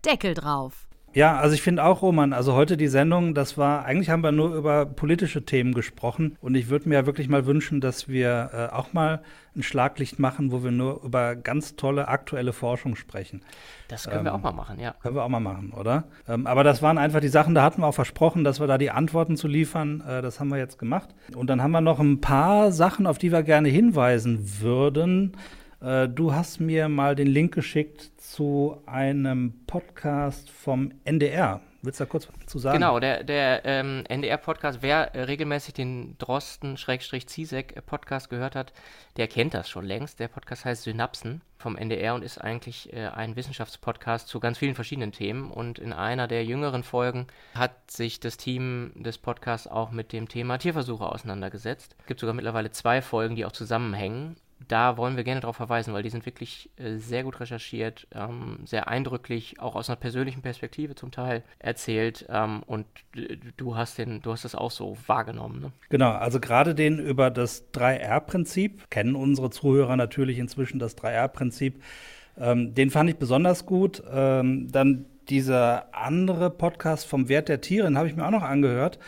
Deckel 0.04 0.34
drauf. 0.34 0.87
Ja, 1.18 1.36
also 1.36 1.52
ich 1.52 1.62
finde 1.62 1.82
auch, 1.82 2.00
Roman, 2.00 2.32
also 2.32 2.54
heute 2.54 2.76
die 2.76 2.86
Sendung, 2.86 3.34
das 3.34 3.58
war, 3.58 3.84
eigentlich 3.84 4.08
haben 4.08 4.22
wir 4.22 4.30
nur 4.30 4.54
über 4.54 4.86
politische 4.86 5.44
Themen 5.44 5.74
gesprochen 5.74 6.36
und 6.40 6.54
ich 6.54 6.68
würde 6.68 6.88
mir 6.88 6.94
ja 6.94 7.06
wirklich 7.06 7.28
mal 7.28 7.44
wünschen, 7.44 7.80
dass 7.80 8.06
wir 8.06 8.50
äh, 8.52 8.72
auch 8.72 8.92
mal 8.92 9.22
ein 9.56 9.64
Schlaglicht 9.64 10.20
machen, 10.20 10.52
wo 10.52 10.62
wir 10.62 10.70
nur 10.70 11.02
über 11.02 11.34
ganz 11.34 11.74
tolle 11.74 12.06
aktuelle 12.06 12.52
Forschung 12.52 12.94
sprechen. 12.94 13.42
Das 13.88 14.04
können 14.04 14.18
ähm, 14.20 14.24
wir 14.26 14.34
auch 14.36 14.42
mal 14.42 14.52
machen, 14.52 14.78
ja. 14.78 14.94
Können 15.02 15.16
wir 15.16 15.24
auch 15.24 15.28
mal 15.28 15.40
machen, 15.40 15.72
oder? 15.72 16.04
Ähm, 16.28 16.46
aber 16.46 16.62
das 16.62 16.82
waren 16.82 16.98
einfach 16.98 17.18
die 17.18 17.26
Sachen, 17.26 17.52
da 17.52 17.64
hatten 17.64 17.82
wir 17.82 17.88
auch 17.88 17.94
versprochen, 17.94 18.44
dass 18.44 18.60
wir 18.60 18.68
da 18.68 18.78
die 18.78 18.92
Antworten 18.92 19.36
zu 19.36 19.48
liefern. 19.48 20.04
Äh, 20.08 20.22
das 20.22 20.38
haben 20.38 20.50
wir 20.50 20.58
jetzt 20.58 20.78
gemacht. 20.78 21.08
Und 21.34 21.50
dann 21.50 21.64
haben 21.64 21.72
wir 21.72 21.80
noch 21.80 21.98
ein 21.98 22.20
paar 22.20 22.70
Sachen, 22.70 23.08
auf 23.08 23.18
die 23.18 23.32
wir 23.32 23.42
gerne 23.42 23.70
hinweisen 23.70 24.60
würden. 24.60 25.32
Äh, 25.80 26.08
du 26.08 26.32
hast 26.32 26.60
mir 26.60 26.88
mal 26.88 27.14
den 27.14 27.28
Link 27.28 27.54
geschickt 27.54 28.10
zu 28.20 28.82
einem 28.86 29.64
Podcast 29.66 30.50
vom 30.50 30.92
NDR. 31.04 31.60
Willst 31.80 32.00
du 32.00 32.04
da 32.04 32.10
kurz 32.10 32.26
zu 32.46 32.58
sagen? 32.58 32.78
Genau, 32.78 32.98
der, 32.98 33.22
der 33.22 33.64
ähm, 33.64 34.02
NDR-Podcast, 34.08 34.82
wer 34.82 35.12
regelmäßig 35.14 35.74
den 35.74 36.18
Drosten-Zizek-Podcast 36.18 38.26
äh, 38.26 38.30
gehört 38.30 38.56
hat, 38.56 38.72
der 39.16 39.28
kennt 39.28 39.54
das 39.54 39.68
schon 39.68 39.84
längst. 39.84 40.18
Der 40.18 40.26
Podcast 40.26 40.64
heißt 40.64 40.82
Synapsen 40.82 41.40
vom 41.56 41.76
NDR 41.76 42.16
und 42.16 42.24
ist 42.24 42.38
eigentlich 42.38 42.92
äh, 42.92 43.06
ein 43.06 43.36
Wissenschaftspodcast 43.36 44.26
zu 44.26 44.40
ganz 44.40 44.58
vielen 44.58 44.74
verschiedenen 44.74 45.12
Themen. 45.12 45.52
Und 45.52 45.78
in 45.78 45.92
einer 45.92 46.26
der 46.26 46.44
jüngeren 46.44 46.82
Folgen 46.82 47.28
hat 47.54 47.88
sich 47.88 48.18
das 48.18 48.38
Team 48.38 48.90
des 48.96 49.16
Podcasts 49.16 49.68
auch 49.68 49.92
mit 49.92 50.12
dem 50.12 50.28
Thema 50.28 50.58
Tierversuche 50.58 51.06
auseinandergesetzt. 51.06 51.94
Es 52.00 52.06
gibt 52.06 52.18
sogar 52.18 52.34
mittlerweile 52.34 52.72
zwei 52.72 53.00
Folgen, 53.00 53.36
die 53.36 53.46
auch 53.46 53.52
zusammenhängen 53.52 54.34
da 54.68 54.96
wollen 54.96 55.16
wir 55.16 55.24
gerne 55.24 55.40
darauf 55.40 55.56
verweisen, 55.56 55.94
weil 55.94 56.02
die 56.02 56.10
sind 56.10 56.26
wirklich 56.26 56.70
äh, 56.76 56.96
sehr 56.96 57.24
gut 57.24 57.40
recherchiert, 57.40 58.06
ähm, 58.14 58.60
sehr 58.64 58.88
eindrücklich, 58.88 59.60
auch 59.60 59.74
aus 59.74 59.88
einer 59.88 59.96
persönlichen 59.96 60.42
Perspektive 60.42 60.94
zum 60.94 61.10
Teil 61.10 61.42
erzählt. 61.58 62.26
Ähm, 62.28 62.62
und 62.66 62.86
du 63.56 63.76
hast 63.76 63.98
den, 63.98 64.20
du 64.20 64.32
hast 64.32 64.44
das 64.44 64.54
auch 64.54 64.70
so 64.70 64.96
wahrgenommen. 65.06 65.60
Ne? 65.60 65.72
Genau, 65.88 66.12
also 66.12 66.38
gerade 66.38 66.74
den 66.74 66.98
über 66.98 67.30
das 67.30 67.72
3R-Prinzip 67.72 68.90
kennen 68.90 69.16
unsere 69.16 69.50
Zuhörer 69.50 69.96
natürlich 69.96 70.38
inzwischen 70.38 70.78
das 70.78 70.96
3R-Prinzip. 70.96 71.82
Ähm, 72.38 72.74
den 72.74 72.90
fand 72.90 73.10
ich 73.10 73.16
besonders 73.16 73.66
gut. 73.66 74.02
Ähm, 74.10 74.70
dann 74.70 75.06
dieser 75.28 75.94
andere 75.94 76.50
Podcast 76.50 77.06
vom 77.06 77.28
Wert 77.28 77.48
der 77.48 77.60
Tiere, 77.60 77.86
den 77.86 77.98
habe 77.98 78.08
ich 78.08 78.16
mir 78.16 78.26
auch 78.26 78.30
noch 78.30 78.42
angehört. 78.42 78.98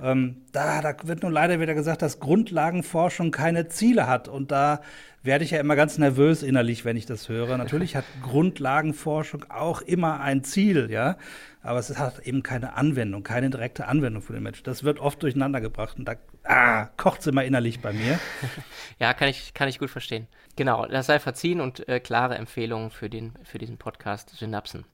Ähm, 0.00 0.42
da, 0.52 0.80
da 0.80 0.94
wird 1.04 1.22
nun 1.22 1.32
leider 1.32 1.60
wieder 1.60 1.74
gesagt, 1.74 2.02
dass 2.02 2.18
Grundlagenforschung 2.18 3.30
keine 3.30 3.68
Ziele 3.68 4.06
hat. 4.06 4.28
Und 4.28 4.50
da 4.50 4.80
werde 5.22 5.44
ich 5.44 5.52
ja 5.52 5.60
immer 5.60 5.76
ganz 5.76 5.98
nervös 5.98 6.42
innerlich, 6.42 6.84
wenn 6.84 6.96
ich 6.96 7.06
das 7.06 7.28
höre. 7.28 7.56
Natürlich 7.56 7.94
hat 7.94 8.04
Grundlagenforschung 8.22 9.44
auch 9.50 9.80
immer 9.82 10.20
ein 10.20 10.42
Ziel, 10.44 10.90
ja. 10.90 11.16
Aber 11.62 11.78
es 11.78 11.96
hat 11.96 12.20
eben 12.20 12.42
keine 12.42 12.74
Anwendung, 12.74 13.22
keine 13.22 13.48
direkte 13.48 13.86
Anwendung 13.86 14.22
für 14.22 14.32
den 14.32 14.42
Menschen. 14.42 14.64
Das 14.64 14.82
wird 14.82 14.98
oft 14.98 15.22
durcheinander 15.22 15.60
gebracht 15.60 15.96
und 15.96 16.06
da 16.08 16.14
ah, 16.42 16.86
kocht 16.96 17.20
es 17.20 17.28
immer 17.28 17.44
innerlich 17.44 17.80
bei 17.80 17.92
mir. 17.92 18.18
ja, 18.98 19.14
kann 19.14 19.28
ich, 19.28 19.54
kann 19.54 19.68
ich 19.68 19.78
gut 19.78 19.90
verstehen. 19.90 20.26
Genau, 20.56 20.86
das 20.86 21.06
sei 21.06 21.20
verziehen 21.20 21.60
und 21.60 21.88
äh, 21.88 22.00
klare 22.00 22.34
Empfehlungen 22.34 22.90
für, 22.90 23.08
den, 23.08 23.34
für 23.44 23.58
diesen 23.58 23.78
Podcast 23.78 24.30
Synapsen. 24.30 24.84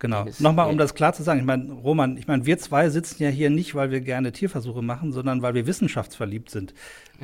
Genau. 0.00 0.24
Nochmal, 0.38 0.70
um 0.70 0.78
das 0.78 0.94
klar 0.94 1.12
zu 1.12 1.22
sagen, 1.22 1.40
ich 1.40 1.46
meine, 1.46 1.72
Roman, 1.72 2.16
ich 2.16 2.26
meine, 2.26 2.46
wir 2.46 2.58
zwei 2.58 2.88
sitzen 2.88 3.22
ja 3.22 3.28
hier 3.28 3.50
nicht, 3.50 3.74
weil 3.74 3.90
wir 3.90 4.00
gerne 4.00 4.32
Tierversuche 4.32 4.80
machen, 4.80 5.12
sondern 5.12 5.42
weil 5.42 5.54
wir 5.54 5.66
wissenschaftsverliebt 5.66 6.50
sind. 6.50 6.74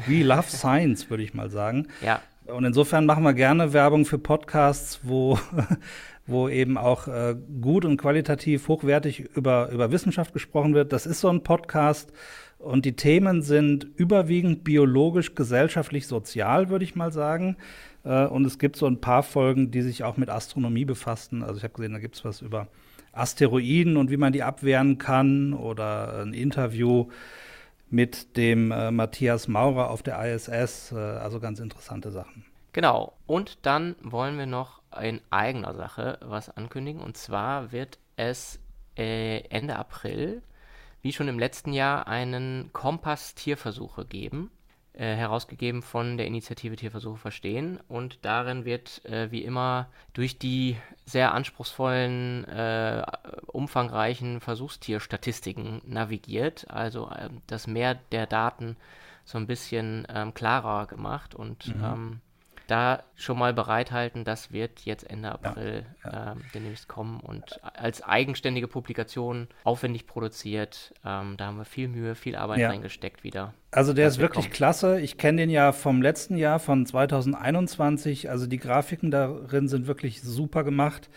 We 0.07 0.23
love 0.23 0.49
science, 0.49 1.09
würde 1.09 1.23
ich 1.23 1.33
mal 1.33 1.51
sagen. 1.51 1.89
Ja. 2.05 2.21
Und 2.47 2.65
insofern 2.65 3.07
machen 3.07 3.25
wir 3.25 3.33
gerne 3.33 3.73
Werbung 3.73 4.05
für 4.05 4.19
Podcasts, 4.19 5.01
wo, 5.03 5.39
wo 6.27 6.49
eben 6.51 6.77
auch 6.77 7.09
äh, 7.09 7.35
gut 7.63 7.85
und 7.87 7.97
qualitativ 7.97 8.69
hochwertig 8.69 9.21
über, 9.35 9.71
über 9.71 9.91
Wissenschaft 9.91 10.35
gesprochen 10.35 10.75
wird. 10.75 10.93
Das 10.93 11.07
ist 11.07 11.21
so 11.21 11.31
ein 11.31 11.43
Podcast. 11.43 12.13
Und 12.59 12.85
die 12.85 12.97
Themen 12.97 13.43
sind 13.43 13.87
überwiegend 13.97 14.65
biologisch, 14.65 15.35
gesellschaftlich, 15.35 16.07
sozial, 16.07 16.69
würde 16.69 16.85
ich 16.85 16.95
mal 16.95 17.13
sagen. 17.13 17.57
Äh, 18.07 18.27
und 18.27 18.45
es 18.45 18.59
gibt 18.59 18.77
so 18.77 18.87
ein 18.87 19.01
paar 19.01 19.23
Folgen, 19.23 19.71
die 19.71 19.83
sich 19.83 20.05
auch 20.05 20.17
mit 20.17 20.31
Astronomie 20.31 20.85
befassen. 20.85 21.43
Also 21.43 21.59
ich 21.59 21.65
habe 21.65 21.75
gesehen, 21.75 21.93
da 21.93 21.99
gibt 21.99 22.17
es 22.17 22.25
was 22.25 22.41
über 22.41 22.69
Asteroiden 23.13 23.97
und 23.97 24.11
wie 24.11 24.17
man 24.17 24.33
die 24.33 24.43
abwehren 24.43 24.99
kann 24.99 25.53
oder 25.53 26.23
ein 26.23 26.33
Interview 26.33 27.09
mit 27.91 28.37
dem 28.37 28.71
äh, 28.71 28.91
Matthias 28.91 29.49
Maurer 29.49 29.91
auf 29.91 30.03
der 30.03 30.23
ISS. 30.25 30.93
Äh, 30.93 30.97
also 30.97 31.41
ganz 31.41 31.59
interessante 31.59 32.11
Sachen. 32.11 32.45
Genau. 32.73 33.15
Und 33.27 33.59
dann 33.67 33.97
wollen 34.03 34.39
wir 34.39 34.47
noch 34.47 34.83
in 35.01 35.21
eigener 35.31 35.75
Sache 35.75 36.19
was 36.23 36.51
ankündigen. 36.51 37.01
Und 37.01 37.17
zwar 37.17 37.73
wird 37.73 37.99
es 38.17 38.61
Ende 38.99 39.77
April, 39.77 40.41
wie 41.03 41.13
schon 41.13 41.29
im 41.29 41.39
letzten 41.39 41.75
Jahr, 41.75 42.07
einen 42.07 42.71
Kompass-Tierversuche 42.73 44.07
geben. 44.07 44.51
Äh, 44.97 45.15
herausgegeben 45.15 45.83
von 45.83 46.17
der 46.17 46.27
Initiative 46.27 46.75
Tierversuche 46.75 47.19
verstehen. 47.19 47.79
Und 47.87 48.25
darin 48.25 48.65
wird 48.65 49.05
äh, 49.05 49.31
wie 49.31 49.45
immer 49.45 49.91
durch 50.15 50.39
die 50.39 50.79
sehr 51.05 51.35
anspruchsvollen, 51.35 52.45
äh, 52.45 53.05
umfangreichen 53.47 54.41
Versuchstierstatistiken 54.41 55.83
navigiert. 55.85 56.71
Also 56.71 57.11
äh, 57.11 57.29
das 57.47 57.67
Mehr 57.67 57.97
der 58.11 58.27
Daten 58.27 58.79
so 59.27 59.37
ein 59.37 59.47
bisschen 59.47 60.07
ähm, 60.09 60.33
klarer 60.33 60.87
gemacht 60.87 61.35
und 61.35 61.77
mhm. 61.77 61.85
ähm, 61.85 62.21
da 62.67 63.03
schon 63.15 63.39
mal 63.39 63.55
bereithalten, 63.55 64.25
das 64.25 64.53
wird 64.53 64.81
jetzt 64.81 65.09
Ende 65.09 65.31
April 65.33 65.85
ja, 66.05 66.11
ja. 66.13 66.33
Ähm, 66.33 66.43
demnächst 66.55 66.89
kommen 66.89 67.21
und 67.21 67.61
als 67.63 68.03
eigenständige 68.03 68.69
Publikation 68.69 69.49
aufwendig 69.65 70.07
produziert. 70.07 70.93
Ähm, 71.05 71.37
da 71.37 71.47
haben 71.47 71.59
wir 71.59 71.65
viel 71.65 71.89
Mühe, 71.89 72.15
viel 72.15 72.37
Arbeit 72.37 72.59
ja. 72.59 72.69
reingesteckt 72.69 73.25
wieder. 73.25 73.55
Also 73.71 73.93
der 73.93 74.09
ist 74.09 74.19
wirklich 74.19 74.47
kommt. 74.47 74.55
klasse. 74.55 75.01
Ich 75.01 75.19
kenne 75.19 75.43
den 75.43 75.51
ja 75.51 75.73
vom 75.73 76.03
letzten 76.03 76.37
Jahr, 76.37 76.59
von 76.59 76.87
2021. 76.87 78.31
Also 78.31 78.47
die 78.47 78.59
Grafiken 78.59 79.11
darin 79.11 79.69
sind 79.69 79.87
wirklich 79.87 80.23
super 80.23 80.65
gemacht. 80.65 81.09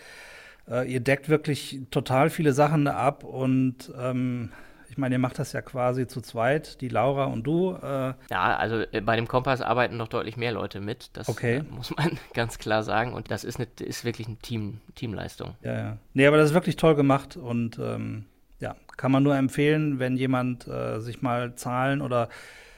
Äh, 0.68 0.90
ihr 0.90 1.00
deckt 1.00 1.28
wirklich 1.28 1.80
total 1.90 2.30
viele 2.30 2.52
Sachen 2.52 2.86
ab 2.86 3.24
und 3.24 3.92
ähm, 3.98 4.50
ich 4.90 4.98
meine, 4.98 5.14
ihr 5.14 5.18
macht 5.20 5.38
das 5.38 5.52
ja 5.52 5.62
quasi 5.62 6.06
zu 6.06 6.20
zweit, 6.20 6.80
die 6.80 6.88
Laura 6.88 7.24
und 7.24 7.44
du. 7.44 7.76
Äh. 7.80 8.14
Ja, 8.30 8.56
also 8.56 8.80
äh, 8.92 9.00
bei 9.00 9.16
dem 9.16 9.28
Kompass 9.28 9.60
arbeiten 9.60 9.96
noch 9.96 10.08
deutlich 10.08 10.36
mehr 10.36 10.52
Leute 10.52 10.80
mit. 10.80 11.10
Das 11.12 11.28
okay. 11.28 11.58
äh, 11.58 11.62
muss 11.62 11.94
man 11.96 12.18
ganz 12.34 12.58
klar 12.58 12.82
sagen. 12.82 13.12
Und 13.12 13.30
das 13.30 13.44
ist, 13.44 13.58
eine, 13.58 13.68
ist 13.80 14.04
wirklich 14.04 14.26
eine 14.26 14.36
Team, 14.38 14.80
Teamleistung. 14.96 15.54
Ja, 15.62 15.74
ja. 15.74 15.96
Nee, 16.14 16.26
aber 16.26 16.38
das 16.38 16.50
ist 16.50 16.54
wirklich 16.54 16.76
toll 16.76 16.96
gemacht 16.96 17.36
und 17.36 17.78
ähm, 17.78 18.26
ja, 18.58 18.76
kann 18.96 19.12
man 19.12 19.22
nur 19.22 19.36
empfehlen, 19.36 19.98
wenn 19.98 20.16
jemand 20.16 20.66
äh, 20.66 21.00
sich 21.00 21.22
mal 21.22 21.54
Zahlen 21.54 22.02
oder 22.02 22.28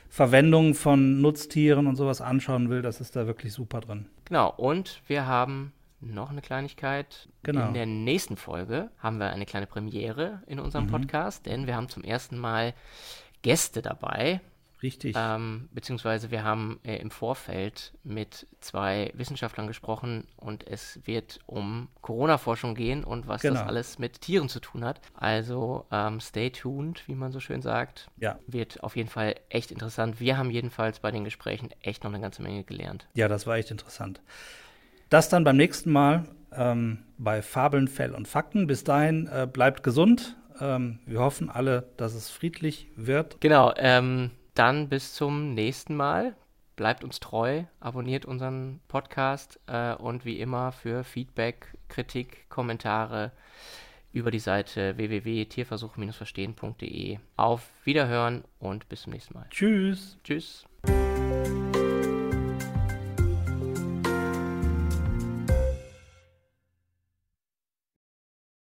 Verwendung 0.09 0.75
von 0.75 1.23
Nutztieren 1.23 1.87
und 1.87 1.97
sowas 1.97 2.21
anschauen 2.21 2.69
will, 2.69 2.83
das 2.83 3.01
ist 3.01 3.17
da 3.17 3.27
wirklich 3.27 3.55
super 3.55 3.81
drin. 3.81 4.07
Genau, 4.27 4.53
und 4.55 5.01
wir 5.07 5.27
haben 5.27 5.73
noch 6.03 6.31
eine 6.31 6.43
Kleinigkeit. 6.43 7.29
Genau. 7.43 7.69
In 7.69 7.75
der 7.75 7.87
nächsten 7.87 8.37
Folge 8.37 8.91
haben 8.99 9.19
wir 9.19 9.31
eine 9.31 9.47
kleine 9.47 9.67
Premiere 9.67 10.43
in 10.47 10.59
unserem 10.61 10.87
Mhm. 10.87 10.91
Podcast, 10.91 11.47
denn 11.47 11.67
wir 11.67 11.77
haben 11.77 11.89
zum 11.89 12.05
ersten 12.05 12.37
Mal 12.39 12.75
Gäste 13.43 13.83
dabei. 13.83 14.41
Richtig. 14.83 15.15
Ähm, 15.17 15.69
beziehungsweise 15.73 16.33
wir 16.33 16.43
haben 16.43 16.81
äh, 16.83 16.97
im 16.97 17.13
Vorfeld 17.13 17.93
mit 18.03 18.49
zwei 18.61 19.13
Wissenschaftlern 19.15 19.69
gesprochen 19.69 20.27
und 20.37 20.67
es 20.67 20.99
wird 21.05 21.39
um 21.47 21.87
Corona-Forschung 22.01 22.75
gehen 22.75 23.05
und 23.05 23.29
was 23.29 23.43
das 23.43 23.53
Genau. 23.53 23.65
alles 23.65 24.01
mit 24.01 24.21
Tieren 24.23 24.49
zu 24.49 24.59
tun 24.59 24.85
hat. 24.85 25.01
Also 25.15 25.87
ähm, 25.93 26.19
stay 26.19 26.51
tuned, 26.51 27.07
wie 27.07 27.15
man 27.15 27.31
so 27.31 27.39
schön 27.39 27.63
sagt. 27.63 28.09
ja. 28.17 28.41
Wird 28.49 28.83
auf 28.83 28.97
jeden 28.97 29.09
Fall 29.09 29.37
echt 29.51 29.71
interessant. 29.71 30.19
Wir 30.19 30.37
haben 30.37 30.51
jedenfalls 30.51 30.99
bei 30.99 31.13
den 31.13 31.23
Gesprächen 31.23 31.71
echt 31.81 32.03
noch 32.03 32.11
eine 32.13 32.21
ganze 32.21 32.43
Menge 32.43 32.65
gelernt. 32.65 33.07
Ja, 33.15 33.29
das 33.29 33.47
war 33.47 33.55
echt 33.59 33.71
interessant. 33.71 34.21
Das 35.13 35.29
dann 35.29 35.45
beim 35.45 35.59
nächsten 35.59 35.93
Mal 35.93 36.25
ähm, 36.57 37.05
bei 37.19 37.43
Fabeln, 37.43 37.87
Fell 37.87 38.15
und 38.15 38.27
Fakten. 38.27 38.67
Bis 38.67 38.83
dahin 38.83 39.27
äh, 39.27 39.47
bleibt 39.47 39.83
gesund. 39.83 40.39
Ähm, 40.59 41.01
wir 41.05 41.21
hoffen 41.21 41.51
alle, 41.51 41.91
dass 41.99 42.15
es 42.15 42.31
friedlich 42.31 42.89
wird. 42.97 43.39
Genau, 43.43 43.75
ähm, 43.77 44.31
dann 44.55 44.89
bis 44.89 45.13
zum 45.13 45.53
nächsten 45.53 45.97
Mal. 45.97 46.35
Bleibt 46.77 47.05
uns 47.05 47.21
treu, 47.21 47.65
abonniert 47.79 48.25
unseren 48.25 48.81
Podcast 48.89 49.61
äh, 49.67 49.93
und 49.93 50.25
wie 50.25 50.41
immer 50.41 50.73
für 50.73 51.05
Feedback, 51.05 51.77
Kritik, 51.89 52.49
Kommentare 52.49 53.33
über 54.13 54.31
die 54.31 54.39
Seite 54.39 54.97
www.tierversuch-verstehen.de. 54.97 57.19
Auf 57.37 57.69
Wiederhören 57.85 58.45
und 58.59 58.89
bis 58.89 59.03
zum 59.03 59.13
nächsten 59.13 59.35
Mal. 59.35 59.45
Tschüss. 59.51 60.17
Tschüss. 60.25 60.65